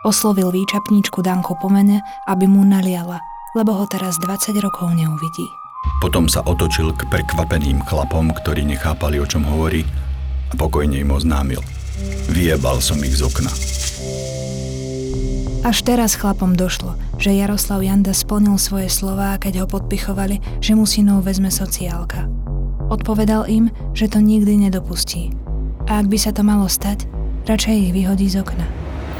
Oslovil 0.00 0.48
výčapníčku 0.48 1.20
Danku 1.20 1.60
po 1.60 1.68
mene, 1.68 2.00
aby 2.24 2.48
mu 2.48 2.64
naliala, 2.64 3.20
lebo 3.52 3.76
ho 3.76 3.84
teraz 3.84 4.16
20 4.16 4.56
rokov 4.64 4.96
neuvidí. 4.96 5.65
Potom 6.02 6.28
sa 6.28 6.44
otočil 6.44 6.92
k 6.92 7.08
prekvapeným 7.08 7.82
chlapom, 7.84 8.30
ktorí 8.30 8.62
nechápali, 8.68 9.18
o 9.18 9.26
čom 9.26 9.42
hovorí 9.48 9.82
a 10.50 10.54
pokojne 10.54 11.00
im 11.00 11.10
oznámil. 11.10 11.60
Vyjebal 12.30 12.78
som 12.84 13.00
ich 13.00 13.16
z 13.16 13.24
okna. 13.24 13.50
Až 15.66 15.82
teraz 15.82 16.14
chlapom 16.14 16.54
došlo, 16.54 16.94
že 17.18 17.34
Jaroslav 17.34 17.82
Janda 17.82 18.14
splnil 18.14 18.54
svoje 18.54 18.86
slová, 18.86 19.34
keď 19.34 19.64
ho 19.64 19.66
podpichovali, 19.66 20.38
že 20.62 20.78
mu 20.78 20.86
synov 20.86 21.26
vezme 21.26 21.50
sociálka. 21.50 22.30
Odpovedal 22.86 23.50
im, 23.50 23.74
že 23.90 24.06
to 24.06 24.22
nikdy 24.22 24.54
nedopustí. 24.54 25.34
A 25.90 25.98
ak 25.98 26.06
by 26.06 26.18
sa 26.22 26.30
to 26.30 26.46
malo 26.46 26.70
stať, 26.70 27.10
radšej 27.50 27.74
ich 27.82 27.90
vyhodí 27.90 28.30
z 28.30 28.46
okna. 28.46 28.62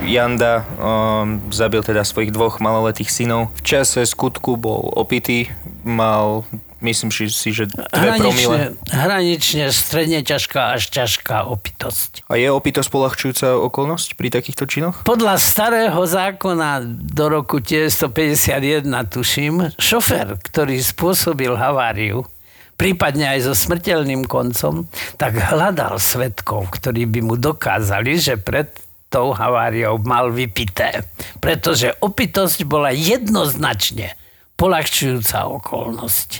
Janda 0.07 0.63
um, 0.79 1.43
zabil 1.51 1.83
teda 1.83 2.07
svojich 2.07 2.31
dvoch 2.31 2.63
maloletých 2.63 3.11
synov. 3.11 3.51
V 3.59 3.67
čase 3.67 4.07
skutku 4.07 4.55
bol 4.55 4.87
opitý, 4.95 5.51
mal 5.87 6.43
myslím 6.81 7.11
si, 7.11 7.51
že 7.51 7.67
dve 7.67 7.89
hranične, 7.91 8.21
promile. 8.21 8.59
Hranične 8.93 9.65
stredne 9.73 10.21
ťažká 10.21 10.77
až 10.77 10.93
ťažká 10.93 11.49
opitosť. 11.49 12.29
A 12.29 12.37
je 12.37 12.49
opitosť 12.53 12.89
polahčujúca 12.93 13.57
okolnosť 13.57 14.19
pri 14.19 14.29
takýchto 14.29 14.65
činoch? 14.69 14.97
Podľa 15.09 15.41
starého 15.41 16.01
zákona 16.05 16.85
do 16.87 17.25
roku 17.33 17.59
1951, 17.65 18.85
tuším, 19.09 19.73
šofer, 19.81 20.37
ktorý 20.37 20.77
spôsobil 20.79 21.57
haváriu, 21.57 22.29
prípadne 22.77 23.33
aj 23.33 23.49
so 23.49 23.55
smrteľným 23.57 24.29
koncom, 24.29 24.85
tak 25.17 25.41
hľadal 25.41 25.97
svetkov, 25.97 26.77
ktorí 26.77 27.09
by 27.09 27.21
mu 27.25 27.35
dokázali, 27.41 28.21
že 28.21 28.37
pred 28.37 28.69
tou 29.09 29.33
haváriou 29.33 30.03
mal 30.05 30.29
vypité. 30.29 31.09
Pretože 31.41 31.97
opitosť 32.05 32.69
bola 32.69 32.93
jednoznačne 32.93 34.13
polahčujúca 34.57 35.47
okolnosť. 35.53 36.31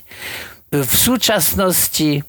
V 0.73 0.93
súčasnosti 0.93 2.27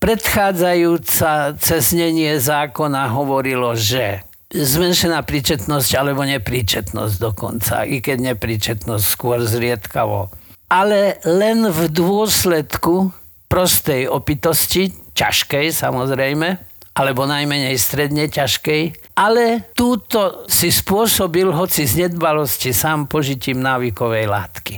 predchádzajúca 0.00 1.58
cesnenie 1.60 2.38
zákona 2.40 3.12
hovorilo, 3.12 3.76
že 3.76 4.24
zmenšená 4.54 5.26
príčetnosť 5.26 5.90
alebo 5.98 6.22
nepríčetnosť 6.22 7.14
dokonca, 7.18 7.82
i 7.82 7.98
keď 7.98 8.34
nepríčetnosť 8.34 9.04
skôr 9.04 9.42
zriedkavo. 9.42 10.30
Ale 10.70 11.18
len 11.26 11.66
v 11.70 11.90
dôsledku 11.90 13.10
prostej 13.50 14.06
opitosti, 14.06 14.94
ťažkej 15.14 15.74
samozrejme, 15.74 16.58
alebo 16.94 17.26
najmenej 17.26 17.74
stredne 17.74 18.30
ťažkej, 18.30 19.12
ale 19.18 19.66
túto 19.74 20.46
si 20.46 20.70
spôsobil 20.70 21.50
hoci 21.50 21.90
z 21.90 22.06
nedbalosti 22.06 22.70
sám 22.70 23.10
požitím 23.10 23.58
návykovej 23.66 24.30
látky. 24.30 24.74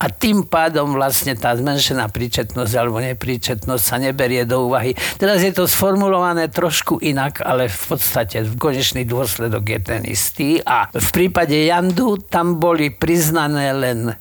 A 0.00 0.08
tým 0.08 0.48
pádom 0.48 0.96
vlastne 0.96 1.36
tá 1.36 1.52
zmenšená 1.52 2.08
príčetnosť 2.08 2.72
alebo 2.72 3.04
nepríčetnosť 3.04 3.84
sa 3.84 3.96
neberie 4.00 4.48
do 4.48 4.64
úvahy. 4.64 4.96
Teraz 5.20 5.44
je 5.44 5.52
to 5.52 5.68
sformulované 5.68 6.48
trošku 6.48 7.04
inak, 7.04 7.44
ale 7.44 7.68
v 7.68 7.82
podstate 7.92 8.48
v 8.48 8.56
konečný 8.56 9.04
dôsledok 9.04 9.64
je 9.68 9.80
ten 9.84 10.02
istý. 10.08 10.64
A 10.64 10.88
v 10.88 11.08
prípade 11.12 11.52
Jandu 11.52 12.16
tam 12.16 12.56
boli 12.56 12.88
priznané 12.88 13.76
len 13.76 14.16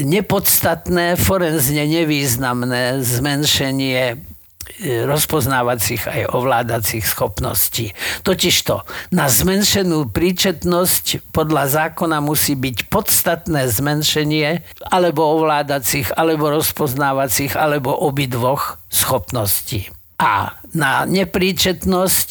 nepodstatné, 0.00 1.20
forenzne 1.20 1.84
nevýznamné 1.84 3.04
zmenšenie 3.04 4.33
rozpoznávacích 4.82 6.02
aj 6.10 6.22
ovládacích 6.34 7.04
schopností. 7.06 7.94
Totižto 8.26 8.84
na 9.14 9.30
zmenšenú 9.30 10.10
príčetnosť 10.10 11.30
podľa 11.32 11.64
zákona 11.70 12.18
musí 12.20 12.58
byť 12.58 12.90
podstatné 12.90 13.70
zmenšenie 13.70 14.66
alebo 14.90 15.24
ovládacích, 15.40 16.12
alebo 16.14 16.52
rozpoznávacích, 16.52 17.56
alebo 17.56 17.94
obidvoch 17.94 18.82
schopností. 18.90 19.90
A 20.14 20.54
na 20.70 21.02
nepríčetnosť, 21.10 22.28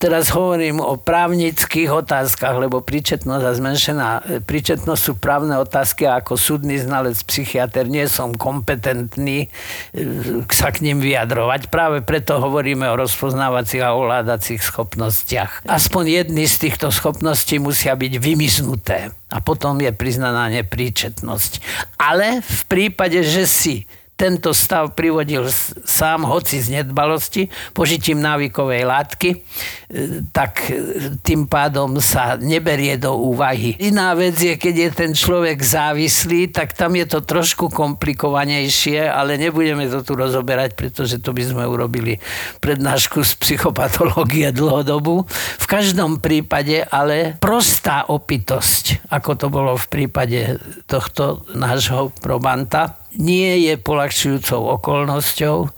teraz 0.00 0.32
hovorím 0.32 0.80
o 0.80 0.96
právnických 0.96 1.92
otázkach, 1.92 2.56
lebo 2.56 2.80
príčetnosť 2.80 3.44
a 3.44 3.52
zmenšená 3.52 4.08
príčetnosť 4.48 5.00
sú 5.00 5.12
právne 5.20 5.60
otázky 5.60 6.08
a 6.08 6.24
ako 6.24 6.40
súdny 6.40 6.80
znalec, 6.80 7.20
psychiatr 7.28 7.84
nie 7.84 8.08
som 8.08 8.32
kompetentný 8.32 9.44
e, 9.44 9.48
sa 10.48 10.72
k 10.72 10.88
ním 10.88 11.04
vyjadrovať. 11.04 11.68
Práve 11.68 12.00
preto 12.00 12.40
hovoríme 12.40 12.88
o 12.88 12.96
rozpoznávacích 12.96 13.84
a 13.84 13.92
ovládacích 13.92 14.64
schopnostiach. 14.64 15.68
Aspoň 15.68 16.24
jedny 16.24 16.48
z 16.48 16.68
týchto 16.68 16.88
schopností 16.88 17.60
musia 17.60 17.92
byť 17.92 18.12
vymiznuté 18.20 19.12
a 19.28 19.38
potom 19.44 19.80
je 19.84 19.92
priznaná 19.92 20.48
nepríčetnosť. 20.48 21.60
Ale 22.00 22.40
v 22.40 22.60
prípade, 22.68 23.20
že 23.20 23.44
si 23.44 23.84
tento 24.22 24.54
stav 24.54 24.94
privodil 24.94 25.50
sám, 25.82 26.22
hoci 26.22 26.62
z 26.62 26.78
nedbalosti, 26.78 27.50
požitím 27.74 28.22
návykovej 28.22 28.86
látky, 28.86 29.30
e, 29.34 29.38
tak 30.30 30.70
e, 30.70 31.18
tým 31.18 31.50
pádom 31.50 31.98
sa 31.98 32.38
neberie 32.38 32.94
do 33.02 33.18
úvahy. 33.18 33.74
Iná 33.82 34.14
vec 34.14 34.38
je, 34.38 34.54
keď 34.54 34.74
je 34.78 34.90
ten 34.94 35.10
človek 35.10 35.58
závislý, 35.58 36.54
tak 36.54 36.70
tam 36.78 36.94
je 36.94 37.02
to 37.10 37.26
trošku 37.26 37.66
komplikovanejšie, 37.74 39.02
ale 39.10 39.42
nebudeme 39.42 39.90
to 39.90 40.06
tu 40.06 40.14
rozoberať, 40.14 40.78
pretože 40.78 41.18
to 41.18 41.34
by 41.34 41.42
sme 41.42 41.66
urobili 41.66 42.22
prednášku 42.62 43.26
z 43.26 43.34
psychopatológie 43.42 44.54
dlhodobu. 44.54 45.26
V 45.58 45.66
každom 45.66 46.22
prípade 46.22 46.86
ale 46.86 47.34
prostá 47.42 48.06
opitosť, 48.06 49.10
ako 49.10 49.30
to 49.34 49.46
bolo 49.50 49.74
v 49.74 49.86
prípade 49.90 50.62
tohto 50.86 51.42
nášho 51.58 52.14
probanta, 52.22 53.01
nie 53.16 53.68
je 53.68 53.74
polahčujúcou 53.76 54.80
okolnosťou 54.80 55.68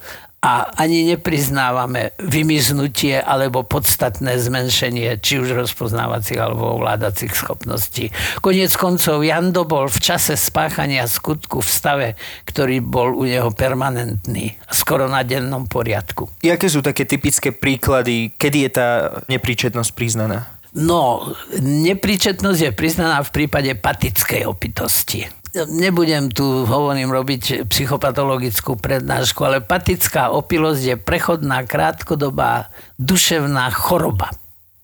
a 0.45 0.69
ani 0.77 1.09
nepriznávame 1.09 2.13
vymiznutie 2.21 3.17
alebo 3.17 3.65
podstatné 3.65 4.37
zmenšenie 4.37 5.17
či 5.25 5.41
už 5.41 5.57
rozpoznávacích 5.57 6.37
alebo 6.37 6.77
ovládacích 6.77 7.33
schopností. 7.33 8.13
Konec 8.45 8.77
koncov 8.77 9.25
Jando 9.25 9.65
bol 9.65 9.89
v 9.89 9.99
čase 10.05 10.37
spáchania 10.37 11.09
skutku 11.09 11.65
v 11.65 11.71
stave, 11.73 12.09
ktorý 12.45 12.85
bol 12.85 13.17
u 13.17 13.25
neho 13.25 13.49
permanentný 13.57 14.61
skoro 14.69 15.09
na 15.09 15.25
dennom 15.25 15.65
poriadku. 15.65 16.29
Jaké 16.45 16.69
sú 16.69 16.85
také 16.85 17.09
typické 17.09 17.49
príklady, 17.49 18.37
kedy 18.37 18.69
je 18.69 18.71
tá 18.77 18.89
nepríčetnosť 19.33 19.91
priznaná? 19.97 20.45
No, 20.77 21.25
nepríčetnosť 21.57 22.61
je 22.69 22.73
priznaná 22.77 23.25
v 23.25 23.33
prípade 23.33 23.73
patickej 23.81 24.45
opitosti 24.45 25.25
nebudem 25.55 26.31
tu, 26.35 26.67
hovorím, 26.67 27.15
robiť 27.15 27.71
psychopatologickú 27.71 28.75
prednášku, 28.75 29.41
ale 29.47 29.63
patická 29.63 30.35
opilosť 30.35 30.83
je 30.83 30.97
prechodná 30.99 31.63
krátkodobá 31.63 32.75
duševná 32.99 33.71
choroba. 33.71 34.35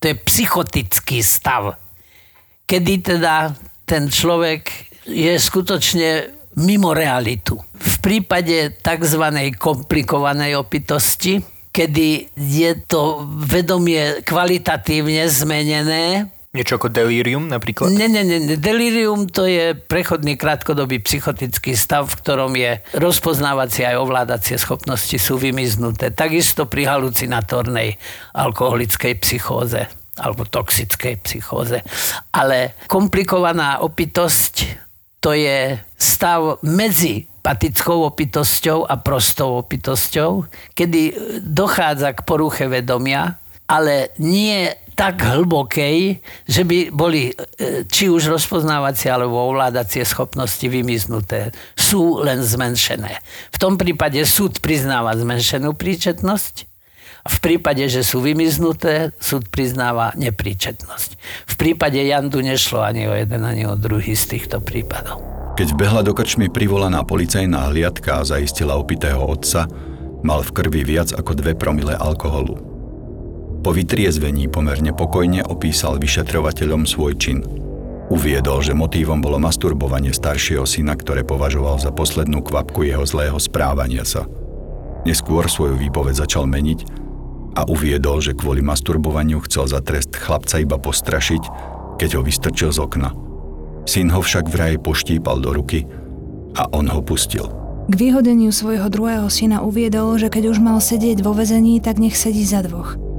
To 0.00 0.04
je 0.08 0.16
psychotický 0.16 1.20
stav. 1.20 1.76
Kedy 2.64 2.94
teda 3.02 3.52
ten 3.84 4.06
človek 4.06 4.70
je 5.10 5.34
skutočne 5.34 6.30
mimo 6.62 6.94
realitu. 6.94 7.58
V 7.74 7.94
prípade 7.98 8.78
tzv. 8.78 9.24
komplikovanej 9.58 10.54
opitosti, 10.58 11.42
kedy 11.74 12.30
je 12.34 12.72
to 12.86 13.26
vedomie 13.26 14.22
kvalitatívne 14.22 15.26
zmenené, 15.26 16.30
Niečo 16.50 16.82
ako 16.82 16.90
delírium 16.90 17.46
napríklad? 17.46 17.94
Nie, 17.94 18.10
nie, 18.10 18.26
nie. 18.26 18.58
Delírium 18.58 19.30
to 19.30 19.46
je 19.46 19.78
prechodný 19.78 20.34
krátkodobý 20.34 20.98
psychotický 20.98 21.78
stav, 21.78 22.10
v 22.10 22.18
ktorom 22.18 22.52
je 22.58 22.82
rozpoznávacie 22.98 23.86
aj 23.86 24.02
ovládacie 24.02 24.58
schopnosti 24.58 25.14
sú 25.14 25.38
vymiznuté. 25.38 26.10
Takisto 26.10 26.66
pri 26.66 26.90
halucinatórnej 26.90 27.94
alkoholickej 28.34 29.14
psychóze 29.22 29.86
alebo 30.18 30.42
toxickej 30.42 31.22
psychóze. 31.22 31.86
Ale 32.34 32.74
komplikovaná 32.90 33.86
opitosť 33.86 34.54
to 35.22 35.30
je 35.30 35.78
stav 35.94 36.58
medzi 36.66 37.30
patickou 37.46 38.10
opitosťou 38.10 38.90
a 38.90 38.98
prostou 38.98 39.62
opitosťou, 39.62 40.50
kedy 40.74 41.00
dochádza 41.46 42.10
k 42.16 42.24
poruche 42.26 42.66
vedomia, 42.66 43.38
ale 43.70 44.10
nie 44.18 44.66
tak 45.00 45.24
hlbokej, 45.24 46.20
že 46.44 46.62
by 46.68 46.92
boli 46.92 47.32
e, 47.32 47.88
či 47.88 48.12
už 48.12 48.28
rozpoznávacie 48.36 49.08
alebo 49.08 49.48
ovládacie 49.48 50.04
schopnosti 50.04 50.60
vymiznuté. 50.68 51.56
Sú 51.72 52.20
len 52.20 52.44
zmenšené. 52.44 53.16
V 53.48 53.56
tom 53.56 53.80
prípade 53.80 54.20
súd 54.28 54.60
priznáva 54.60 55.16
zmenšenú 55.16 55.72
príčetnosť, 55.72 56.68
v 57.20 57.36
prípade, 57.40 57.84
že 57.88 58.04
sú 58.04 58.20
vymiznuté, 58.20 59.12
súd 59.20 59.48
priznáva 59.48 60.12
nepríčetnosť. 60.20 61.10
V 61.48 61.54
prípade 61.56 62.00
Jandu 62.00 62.44
nešlo 62.44 62.84
ani 62.84 63.08
o 63.08 63.16
jeden, 63.16 63.44
ani 63.44 63.68
o 63.68 63.76
druhý 63.76 64.16
z 64.16 64.36
týchto 64.36 64.60
prípadov. 64.60 65.20
Keď 65.56 65.76
behla 65.76 66.00
do 66.00 66.16
krčmy 66.16 66.48
privolaná 66.48 67.04
policajná 67.04 67.68
hliadka 67.72 68.20
a 68.20 68.26
zaistila 68.28 68.76
opitého 68.80 69.20
otca, 69.20 69.68
mal 70.24 70.40
v 70.44 70.52
krvi 70.52 70.84
viac 70.84 71.12
ako 71.12 71.36
2 71.36 71.56
promile 71.60 71.92
alkoholu. 71.92 72.69
Po 73.60 73.76
vytriezvení 73.76 74.48
pomerne 74.48 74.96
pokojne 74.96 75.44
opísal 75.44 76.00
vyšetrovateľom 76.00 76.88
svoj 76.88 77.12
čin. 77.20 77.44
Uviedol, 78.08 78.64
že 78.64 78.72
motívom 78.72 79.20
bolo 79.20 79.36
masturbovanie 79.36 80.16
staršieho 80.16 80.64
syna, 80.64 80.96
ktoré 80.96 81.28
považoval 81.28 81.76
za 81.76 81.92
poslednú 81.92 82.40
kvapku 82.40 82.88
jeho 82.88 83.04
zlého 83.04 83.36
správania 83.36 84.08
sa. 84.08 84.24
Neskôr 85.04 85.44
svoju 85.44 85.76
výpoveď 85.76 86.24
začal 86.24 86.48
meniť 86.48 86.88
a 87.60 87.68
uviedol, 87.68 88.24
že 88.24 88.32
kvôli 88.32 88.64
masturbovaniu 88.64 89.44
chcel 89.44 89.68
za 89.68 89.84
trest 89.84 90.16
chlapca 90.16 90.56
iba 90.56 90.80
postrašiť, 90.80 91.42
keď 92.00 92.16
ho 92.16 92.22
vystrčil 92.24 92.72
z 92.72 92.80
okna. 92.80 93.12
Syn 93.84 94.08
ho 94.08 94.24
však 94.24 94.48
vraj 94.48 94.80
poštípal 94.80 95.36
do 95.36 95.52
ruky 95.52 95.84
a 96.56 96.64
on 96.72 96.88
ho 96.88 97.04
pustil. 97.04 97.52
K 97.92 97.94
vyhodeniu 97.94 98.56
svojho 98.56 98.88
druhého 98.88 99.28
syna 99.28 99.60
uviedol, 99.60 100.16
že 100.16 100.32
keď 100.32 100.48
už 100.48 100.58
mal 100.64 100.80
sedieť 100.80 101.20
vo 101.20 101.36
vezení, 101.36 101.76
tak 101.84 102.00
nech 102.00 102.16
sedí 102.16 102.48
za 102.48 102.64
dvoch– 102.64 102.96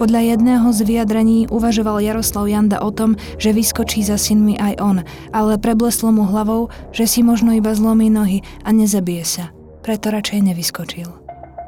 podľa 0.00 0.32
jedného 0.32 0.72
z 0.72 0.80
vyjadrení 0.88 1.38
uvažoval 1.52 2.00
Jaroslav 2.00 2.48
Janda 2.48 2.80
o 2.80 2.88
tom, 2.88 3.20
že 3.36 3.52
vyskočí 3.52 4.00
za 4.00 4.16
synmi 4.16 4.56
aj 4.56 4.80
on, 4.80 5.04
ale 5.36 5.60
prebleslo 5.60 6.08
mu 6.08 6.24
hlavou, 6.24 6.72
že 6.88 7.04
si 7.04 7.20
možno 7.20 7.52
iba 7.52 7.76
zlomí 7.76 8.08
nohy 8.08 8.40
a 8.64 8.72
nezabije 8.72 9.24
sa. 9.28 9.44
Preto 9.84 10.08
radšej 10.08 10.40
nevyskočil. 10.40 11.08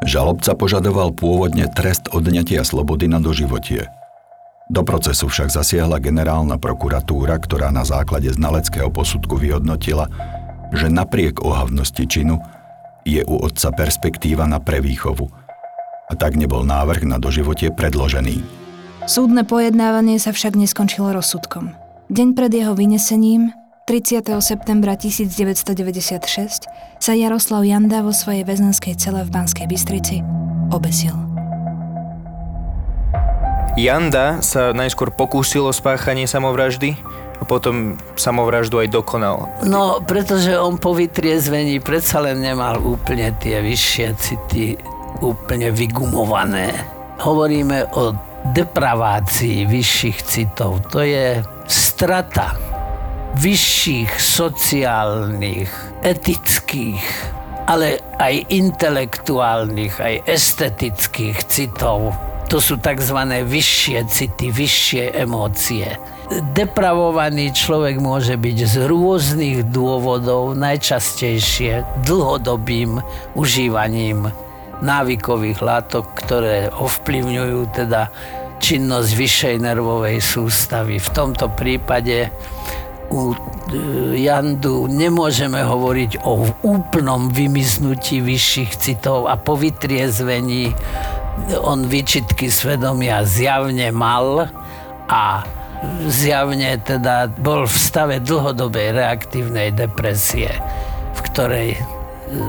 Žalobca 0.09 0.57
požadoval 0.57 1.12
pôvodne 1.12 1.68
trest 1.77 2.09
odňatia 2.09 2.64
slobody 2.64 3.05
na 3.05 3.21
doživotie. 3.21 3.85
Do 4.73 4.81
procesu 4.81 5.29
však 5.29 5.53
zasiahla 5.53 6.01
generálna 6.01 6.57
prokuratúra, 6.57 7.37
ktorá 7.37 7.68
na 7.68 7.85
základe 7.85 8.33
znaleckého 8.33 8.88
posudku 8.88 9.37
vyhodnotila, 9.37 10.09
že 10.73 10.88
napriek 10.88 11.45
ohavnosti 11.45 12.09
činu 12.09 12.40
je 13.05 13.21
u 13.29 13.45
otca 13.45 13.68
perspektíva 13.77 14.49
na 14.49 14.57
prevýchovu– 14.57 15.29
a 16.12 16.14
tak 16.14 16.37
nebol 16.37 16.68
návrh 16.68 17.09
na 17.09 17.16
doživotie 17.16 17.72
predložený. 17.72 18.44
Súdne 19.09 19.48
pojednávanie 19.48 20.20
sa 20.20 20.31
však 20.31 20.55
neskončilo 20.55 21.11
rozsudkom. 21.16 21.72
Deň 22.12 22.29
pred 22.37 22.53
jeho 22.53 22.77
vynesením, 22.77 23.57
30. 23.88 24.29
septembra 24.44 24.94
1996, 24.94 26.68
sa 27.03 27.12
Jaroslav 27.16 27.66
Janda 27.66 28.05
vo 28.05 28.14
svojej 28.14 28.46
väzenskej 28.46 28.94
cele 28.94 29.27
v 29.27 29.33
Banskej 29.33 29.66
Bystrici 29.66 30.22
obesil. 30.70 31.16
Janda 33.75 34.44
sa 34.44 34.77
najskôr 34.77 35.11
pokúsil 35.16 35.64
o 35.64 35.72
spáchanie 35.72 36.29
samovraždy 36.29 36.94
a 37.40 37.42
potom 37.42 37.98
samovraždu 38.14 38.79
aj 38.85 38.88
dokonal. 38.92 39.51
No, 39.66 39.98
pretože 40.05 40.55
on 40.55 40.79
po 40.79 40.94
vytriezvení 40.94 41.83
predsa 41.83 42.22
len 42.22 42.38
nemal 42.38 42.79
úplne 42.79 43.35
tie 43.42 43.64
vyššie 43.64 44.07
city 44.20 44.79
úplne 45.20 45.68
vygumované. 45.75 46.72
Hovoríme 47.20 47.92
o 47.98 48.16
depravácii 48.57 49.68
vyšších 49.68 50.18
citov. 50.22 50.83
To 50.90 51.05
je 51.05 51.44
strata 51.68 52.59
vyšších 53.38 54.12
sociálnych, 54.20 55.70
etických, 56.05 57.07
ale 57.64 58.03
aj 58.20 58.53
intelektuálnych, 58.53 59.94
aj 60.03 60.14
estetických 60.29 61.38
citov. 61.48 62.12
To 62.53 62.61
sú 62.61 62.77
tzv. 62.77 63.16
vyššie 63.48 63.98
city, 64.12 64.53
vyššie 64.53 65.16
emócie. 65.16 65.96
Depravovaný 66.53 67.57
človek 67.57 67.96
môže 67.96 68.37
byť 68.37 68.59
z 68.68 68.75
rôznych 68.85 69.59
dôvodov, 69.72 70.53
najčastejšie 70.53 72.05
dlhodobým 72.05 73.01
užívaním 73.33 74.29
návykových 74.83 75.62
látok, 75.62 76.11
ktoré 76.18 76.68
ovplyvňujú 76.75 77.61
teda 77.71 78.11
činnosť 78.59 79.11
vyššej 79.14 79.57
nervovej 79.62 80.18
sústavy. 80.23 80.99
V 80.99 81.09
tomto 81.11 81.51
prípade 81.55 82.31
u 83.11 83.35
e, 83.35 83.37
Jandu 84.23 84.87
nemôžeme 84.87 85.62
hovoriť 85.62 86.23
o 86.23 86.47
úplnom 86.62 87.31
vymiznutí 87.31 88.23
vyšších 88.23 88.73
citov 88.79 89.27
a 89.31 89.35
po 89.38 89.59
vytriezvení 89.59 90.75
On 91.64 91.88
výčitky 91.88 92.53
svedomia 92.53 93.25
zjavne 93.25 93.88
mal 93.88 94.53
a 95.09 95.42
zjavne 96.07 96.79
teda 96.79 97.33
bol 97.40 97.66
v 97.66 97.77
stave 97.77 98.16
dlhodobej 98.23 98.95
reaktívnej 98.95 99.75
depresie, 99.75 100.53
v 101.16 101.21
ktorej 101.33 101.68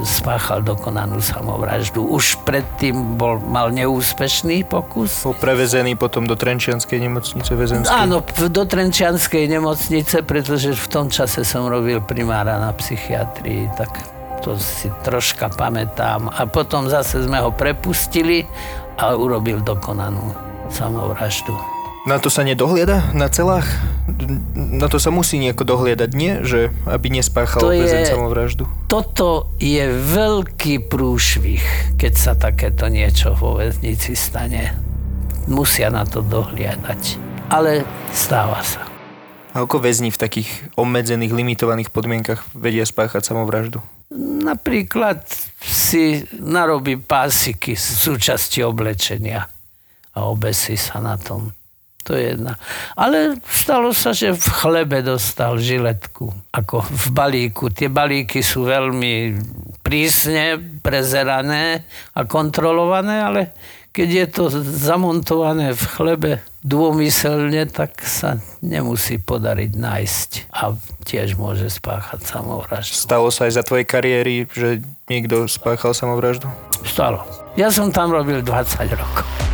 spáchal 0.08 0.64
dokonanú 0.64 1.20
samovraždu. 1.20 2.04
Už 2.04 2.40
predtým 2.48 3.20
bol, 3.20 3.40
mal 3.44 3.70
neúspešný 3.76 4.64
pokus. 4.68 5.28
Bol 5.28 5.36
prevezený 5.36 6.00
potom 6.00 6.24
do 6.24 6.40
Trenčianskej 6.40 7.00
nemocnice 7.00 7.52
väzenskej. 7.52 7.92
Áno, 7.92 8.24
do 8.24 8.64
Trenčianskej 8.64 9.46
nemocnice, 9.52 10.24
pretože 10.24 10.72
v 10.72 10.88
tom 10.88 11.08
čase 11.12 11.44
som 11.44 11.68
robil 11.68 12.00
primára 12.00 12.60
na 12.60 12.72
psychiatrii, 12.72 13.68
tak 13.76 13.92
to 14.44 14.60
si 14.60 14.92
troška 15.08 15.52
pamätám. 15.52 16.32
A 16.32 16.44
potom 16.48 16.92
zase 16.92 17.24
sme 17.24 17.40
ho 17.40 17.52
prepustili 17.52 18.44
a 19.00 19.16
urobil 19.16 19.64
dokonanú 19.64 20.36
samovraždu. 20.72 21.83
Na 22.04 22.20
to 22.20 22.28
sa 22.28 22.44
nedohliada? 22.44 23.16
Na 23.16 23.32
celách? 23.32 23.64
Na 24.56 24.92
to 24.92 25.00
sa 25.00 25.08
musí 25.08 25.40
nejako 25.40 25.64
dohliadať, 25.64 26.12
nie? 26.12 26.44
Že 26.44 26.76
aby 26.84 27.08
nespáchal 27.08 27.64
To 27.64 27.72
je- 27.72 28.12
samovraždu. 28.12 28.68
Toto 28.92 29.56
je 29.56 29.88
veľký 29.88 30.92
prúšvih, 30.92 31.64
keď 31.96 32.14
sa 32.14 32.36
takéto 32.36 32.92
niečo 32.92 33.32
vo 33.40 33.56
väznici 33.56 34.20
stane. 34.20 34.76
Musia 35.48 35.88
na 35.88 36.04
to 36.04 36.20
dohliadať. 36.20 37.16
Ale 37.48 37.88
stáva 38.12 38.60
sa. 38.68 38.84
A 39.56 39.64
ako 39.64 39.80
väzni 39.80 40.12
v 40.12 40.20
takých 40.20 40.50
obmedzených, 40.76 41.32
limitovaných 41.32 41.88
podmienkach 41.88 42.44
vedia 42.52 42.84
spáchať 42.84 43.24
samovraždu? 43.24 43.80
Napríklad 44.44 45.24
si 45.64 46.28
narobí 46.36 47.00
pásiky 47.00 47.80
z 47.80 47.86
súčasti 47.96 48.60
oblečenia 48.60 49.48
a 50.12 50.20
obesí 50.28 50.76
sa 50.76 51.00
na 51.00 51.16
tom. 51.16 51.56
To 52.04 52.20
je 52.20 52.36
jedna. 52.36 52.60
Ale 53.00 53.40
stalo 53.48 53.96
sa, 53.96 54.12
že 54.12 54.36
v 54.36 54.48
chlebe 54.60 55.00
dostal 55.00 55.56
žiletku, 55.56 56.36
ako 56.52 56.84
v 56.84 57.06
balíku. 57.16 57.72
Tie 57.72 57.88
balíky 57.88 58.44
sú 58.44 58.68
veľmi 58.68 59.40
prísne 59.80 60.60
prezerané 60.84 61.88
a 62.12 62.28
kontrolované, 62.28 63.24
ale 63.24 63.42
keď 63.94 64.10
je 64.10 64.26
to 64.26 64.44
zamontované 64.66 65.72
v 65.78 65.84
chlebe 65.86 66.32
dômyselne, 66.66 67.70
tak 67.70 68.02
sa 68.02 68.42
nemusí 68.66 69.22
podariť 69.22 69.72
nájsť 69.78 70.30
a 70.50 70.74
tiež 71.06 71.38
môže 71.38 71.70
spáchať 71.70 72.26
samovraždu. 72.26 72.90
Stalo 72.90 73.30
sa 73.30 73.46
aj 73.46 73.54
za 73.54 73.64
tvojej 73.64 73.86
kariéry, 73.86 74.50
že 74.50 74.82
niekto 75.06 75.46
spáchal 75.46 75.94
samovraždu? 75.94 76.50
Stalo. 76.82 77.22
Ja 77.54 77.70
som 77.70 77.94
tam 77.94 78.10
robil 78.10 78.42
20 78.42 78.82
rokov. 78.98 79.53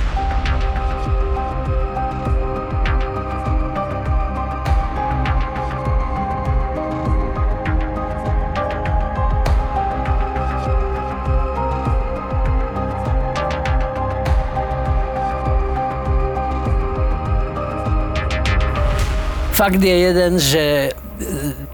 Fakt 19.60 19.84
je 19.84 19.92
jeden, 19.92 20.40
že 20.40 20.64
e, 20.64 20.92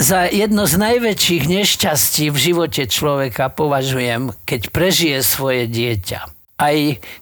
za 0.02 0.26
jedno 0.26 0.66
z 0.66 0.74
najväčších 0.82 1.46
nešťastí 1.46 2.34
v 2.34 2.38
živote 2.50 2.90
človeka 2.90 3.54
považujem, 3.54 4.34
keď 4.42 4.74
prežije 4.74 5.22
svoje 5.22 5.70
dieťa. 5.70 6.26
Aj 6.58 6.78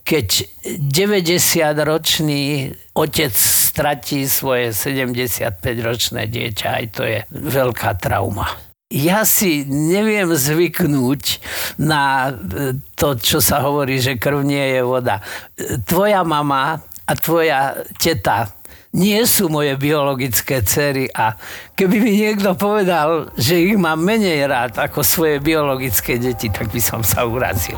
keď 0.08 0.47
90-ročný 0.80 2.71
otec 2.95 3.36
stratí 3.36 4.23
svoje 4.23 4.71
75-ročné 4.71 6.32
dieťa, 6.32 6.67
aj 6.80 6.86
to 6.95 7.04
je 7.12 7.19
veľká 7.28 7.99
trauma. 7.99 8.47
Ja 8.88 9.28
si 9.28 9.67
neviem 9.67 10.32
zvyknúť 10.32 11.43
na 11.76 12.32
e, 12.32 12.80
to, 12.95 13.19
čo 13.19 13.43
sa 13.43 13.67
hovorí, 13.67 13.99
že 13.99 14.15
krv 14.15 14.47
nie 14.47 14.80
je 14.80 14.82
voda. 14.88 15.19
E, 15.60 15.76
Tvoja 15.84 16.23
mama 16.23 16.80
a 17.04 17.12
tvoja 17.19 17.84
teta 17.99 18.47
nie 18.93 19.25
sú 19.25 19.49
moje 19.49 19.73
biologické 19.73 20.62
cery 20.62 21.10
a 21.10 21.34
keby 21.73 21.97
mi 21.97 22.13
niekto 22.13 22.53
povedal, 22.53 23.34
že 23.34 23.58
ich 23.58 23.73
mám 23.73 23.97
menej 24.06 24.45
rád 24.45 24.77
ako 24.77 25.01
svoje 25.01 25.41
biologické 25.41 26.21
deti, 26.21 26.53
tak 26.53 26.69
by 26.69 26.77
som 26.77 27.01
sa 27.01 27.25
urazil. 27.25 27.77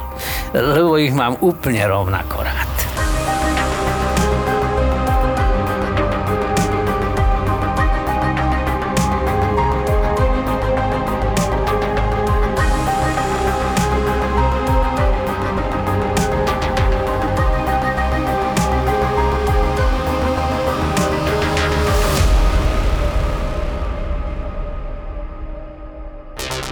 Lebo 0.51 0.99
ich 0.99 1.15
mám 1.15 1.39
úplne 1.39 1.87
rovnako 1.87 2.43
rád. 2.43 2.94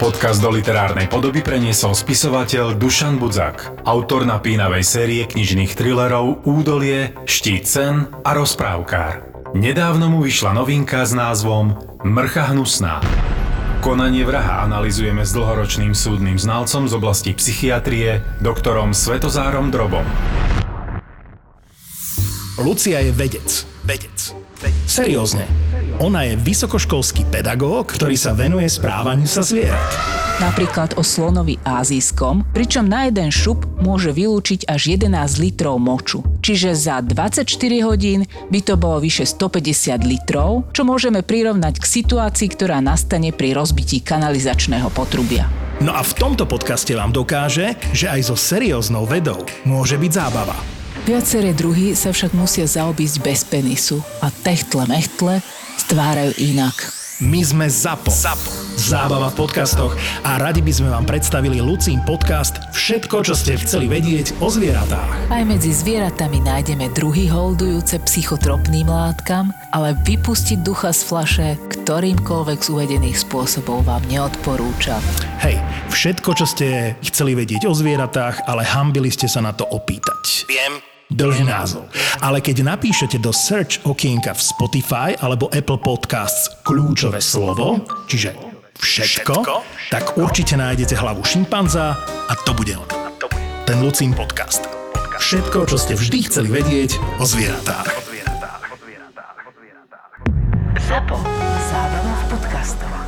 Podcast 0.03 0.43
do 0.43 0.51
literárnej 0.51 1.07
podoby 1.07 1.39
preniesol 1.39 1.95
spisovateľ 1.95 2.75
Dušan 2.75 3.23
Budzak, 3.23 3.87
autor 3.87 4.27
napínavej 4.27 4.83
série 4.83 5.23
knižných 5.23 5.79
thrillerov 5.79 6.43
Údolie, 6.43 7.15
Štít 7.23 7.63
sen 7.63 8.11
a 8.11 8.35
Rozprávkár. 8.35 9.23
Nedávno 9.55 10.11
mu 10.11 10.19
vyšla 10.19 10.59
novinka 10.59 11.07
s 11.07 11.15
názvom 11.15 11.79
Mrcha 12.03 12.51
hnusná. 12.51 12.99
Konanie 13.79 14.27
vraha 14.27 14.67
analizujeme 14.67 15.23
s 15.23 15.31
dlhoročným 15.31 15.95
súdnym 15.95 16.35
znalcom 16.35 16.83
z 16.83 16.93
oblasti 16.99 17.31
psychiatrie, 17.31 18.19
doktorom 18.43 18.91
Svetozárom 18.91 19.71
Drobom. 19.71 20.03
Lucia 22.59 22.99
je 22.99 23.15
vedec. 23.15 23.47
Vedec. 23.87 24.35
Seriózne. 24.83 25.47
Ona 26.03 26.27
je 26.27 26.35
vysokoškolský 26.35 27.31
pedagóg, 27.31 27.95
ktorý 27.95 28.19
sa 28.19 28.35
venuje 28.35 28.67
správaniu 28.67 29.23
sa 29.23 29.39
zvierat. 29.39 29.87
Napríklad 30.43 30.99
o 30.99 31.03
slonovi 31.05 31.55
ázijskom, 31.63 32.43
pričom 32.51 32.83
na 32.83 33.07
jeden 33.07 33.31
šup 33.31 33.63
môže 33.79 34.11
vylúčiť 34.11 34.67
až 34.67 34.99
11 34.99 35.15
litrov 35.39 35.79
moču. 35.79 36.19
Čiže 36.43 36.75
za 36.75 36.99
24 36.99 37.47
hodín 37.87 38.27
by 38.51 38.59
to 38.59 38.75
bolo 38.75 38.99
vyše 38.99 39.23
150 39.23 40.03
litrov, 40.03 40.67
čo 40.75 40.83
môžeme 40.83 41.23
prirovnať 41.23 41.79
k 41.79 41.85
situácii, 41.87 42.51
ktorá 42.51 42.83
nastane 42.83 43.31
pri 43.31 43.55
rozbití 43.55 44.03
kanalizačného 44.03 44.91
potrubia. 44.91 45.47
No 45.79 45.95
a 45.95 46.03
v 46.03 46.19
tomto 46.19 46.43
podcaste 46.43 46.91
vám 46.99 47.15
dokáže, 47.15 47.79
že 47.95 48.11
aj 48.11 48.27
so 48.27 48.35
serióznou 48.35 49.07
vedou 49.07 49.39
môže 49.63 49.95
byť 49.95 50.11
zábava. 50.11 50.82
Viaceré 51.03 51.51
druhy 51.51 51.99
sa 51.99 52.15
však 52.15 52.31
musia 52.31 52.63
zaobísť 52.63 53.17
bez 53.19 53.43
penisu 53.43 53.99
a 54.23 54.31
techtle 54.47 54.87
mechtle 54.87 55.43
stvárajú 55.75 56.31
inak. 56.39 56.71
My 57.19 57.43
sme 57.43 57.67
ZAPO. 57.67 58.07
ZAPO. 58.07 58.49
Zábava 58.79 59.27
v 59.27 59.35
podcastoch 59.35 59.99
a 60.23 60.39
radi 60.39 60.63
by 60.63 60.71
sme 60.71 60.95
vám 60.95 61.03
predstavili 61.03 61.59
Lucín 61.59 61.99
podcast 62.07 62.55
Všetko, 62.71 63.19
čo 63.27 63.35
ste 63.35 63.59
chceli 63.59 63.91
vedieť 63.91 64.39
o 64.39 64.47
zvieratách. 64.47 65.27
Aj 65.27 65.43
medzi 65.43 65.75
zvieratami 65.75 66.39
nájdeme 66.39 66.87
druhy 66.95 67.27
holdujúce 67.27 67.99
psychotropným 68.07 68.87
látkam, 68.87 69.51
ale 69.75 69.99
vypustiť 70.07 70.63
ducha 70.63 70.95
z 70.95 71.01
flaše 71.03 71.49
ktorýmkoľvek 71.83 72.59
z 72.63 72.67
uvedených 72.79 73.17
spôsobov 73.27 73.83
vám 73.83 74.07
neodporúčam. 74.07 75.03
Hej, 75.43 75.59
všetko, 75.91 76.31
čo 76.31 76.47
ste 76.47 76.95
chceli 77.03 77.35
vedieť 77.35 77.67
o 77.67 77.75
zvieratách, 77.75 78.47
ale 78.47 78.63
hambili 78.63 79.11
ste 79.11 79.27
sa 79.27 79.43
na 79.43 79.51
to 79.51 79.67
opýtať. 79.67 80.47
Viem. 80.47 80.92
Dlhý 81.13 81.45
názov. 81.45 81.85
Ale 82.25 82.41
keď 82.41 82.65
napíšete 82.65 83.21
do 83.21 83.29
search 83.29 83.85
okienka 83.85 84.33
v 84.33 84.41
Spotify 84.41 85.09
alebo 85.21 85.45
Apple 85.53 85.77
Podcasts 85.77 86.49
kľúčové 86.65 87.21
slovo, 87.21 87.85
čiže 88.09 88.33
všetko, 88.81 89.45
tak 89.93 90.17
určite 90.17 90.57
nájdete 90.57 90.97
hlavu 90.97 91.21
šimpanza 91.21 91.93
a 92.01 92.33
to 92.43 92.57
bude 92.57 92.73
on. 92.73 92.89
Ten 93.63 93.79
Lucín 93.79 94.11
podcast. 94.17 94.65
Všetko, 95.21 95.69
čo 95.69 95.77
ste 95.79 95.93
vždy 95.95 96.19
chceli 96.27 96.49
vedieť 96.51 96.99
o 97.21 97.23
zvieratách. 97.23 97.87
Zapo. 100.83 101.15
Zábrná 101.71 102.13
v 102.17 102.23
podcastovách. 102.27 103.02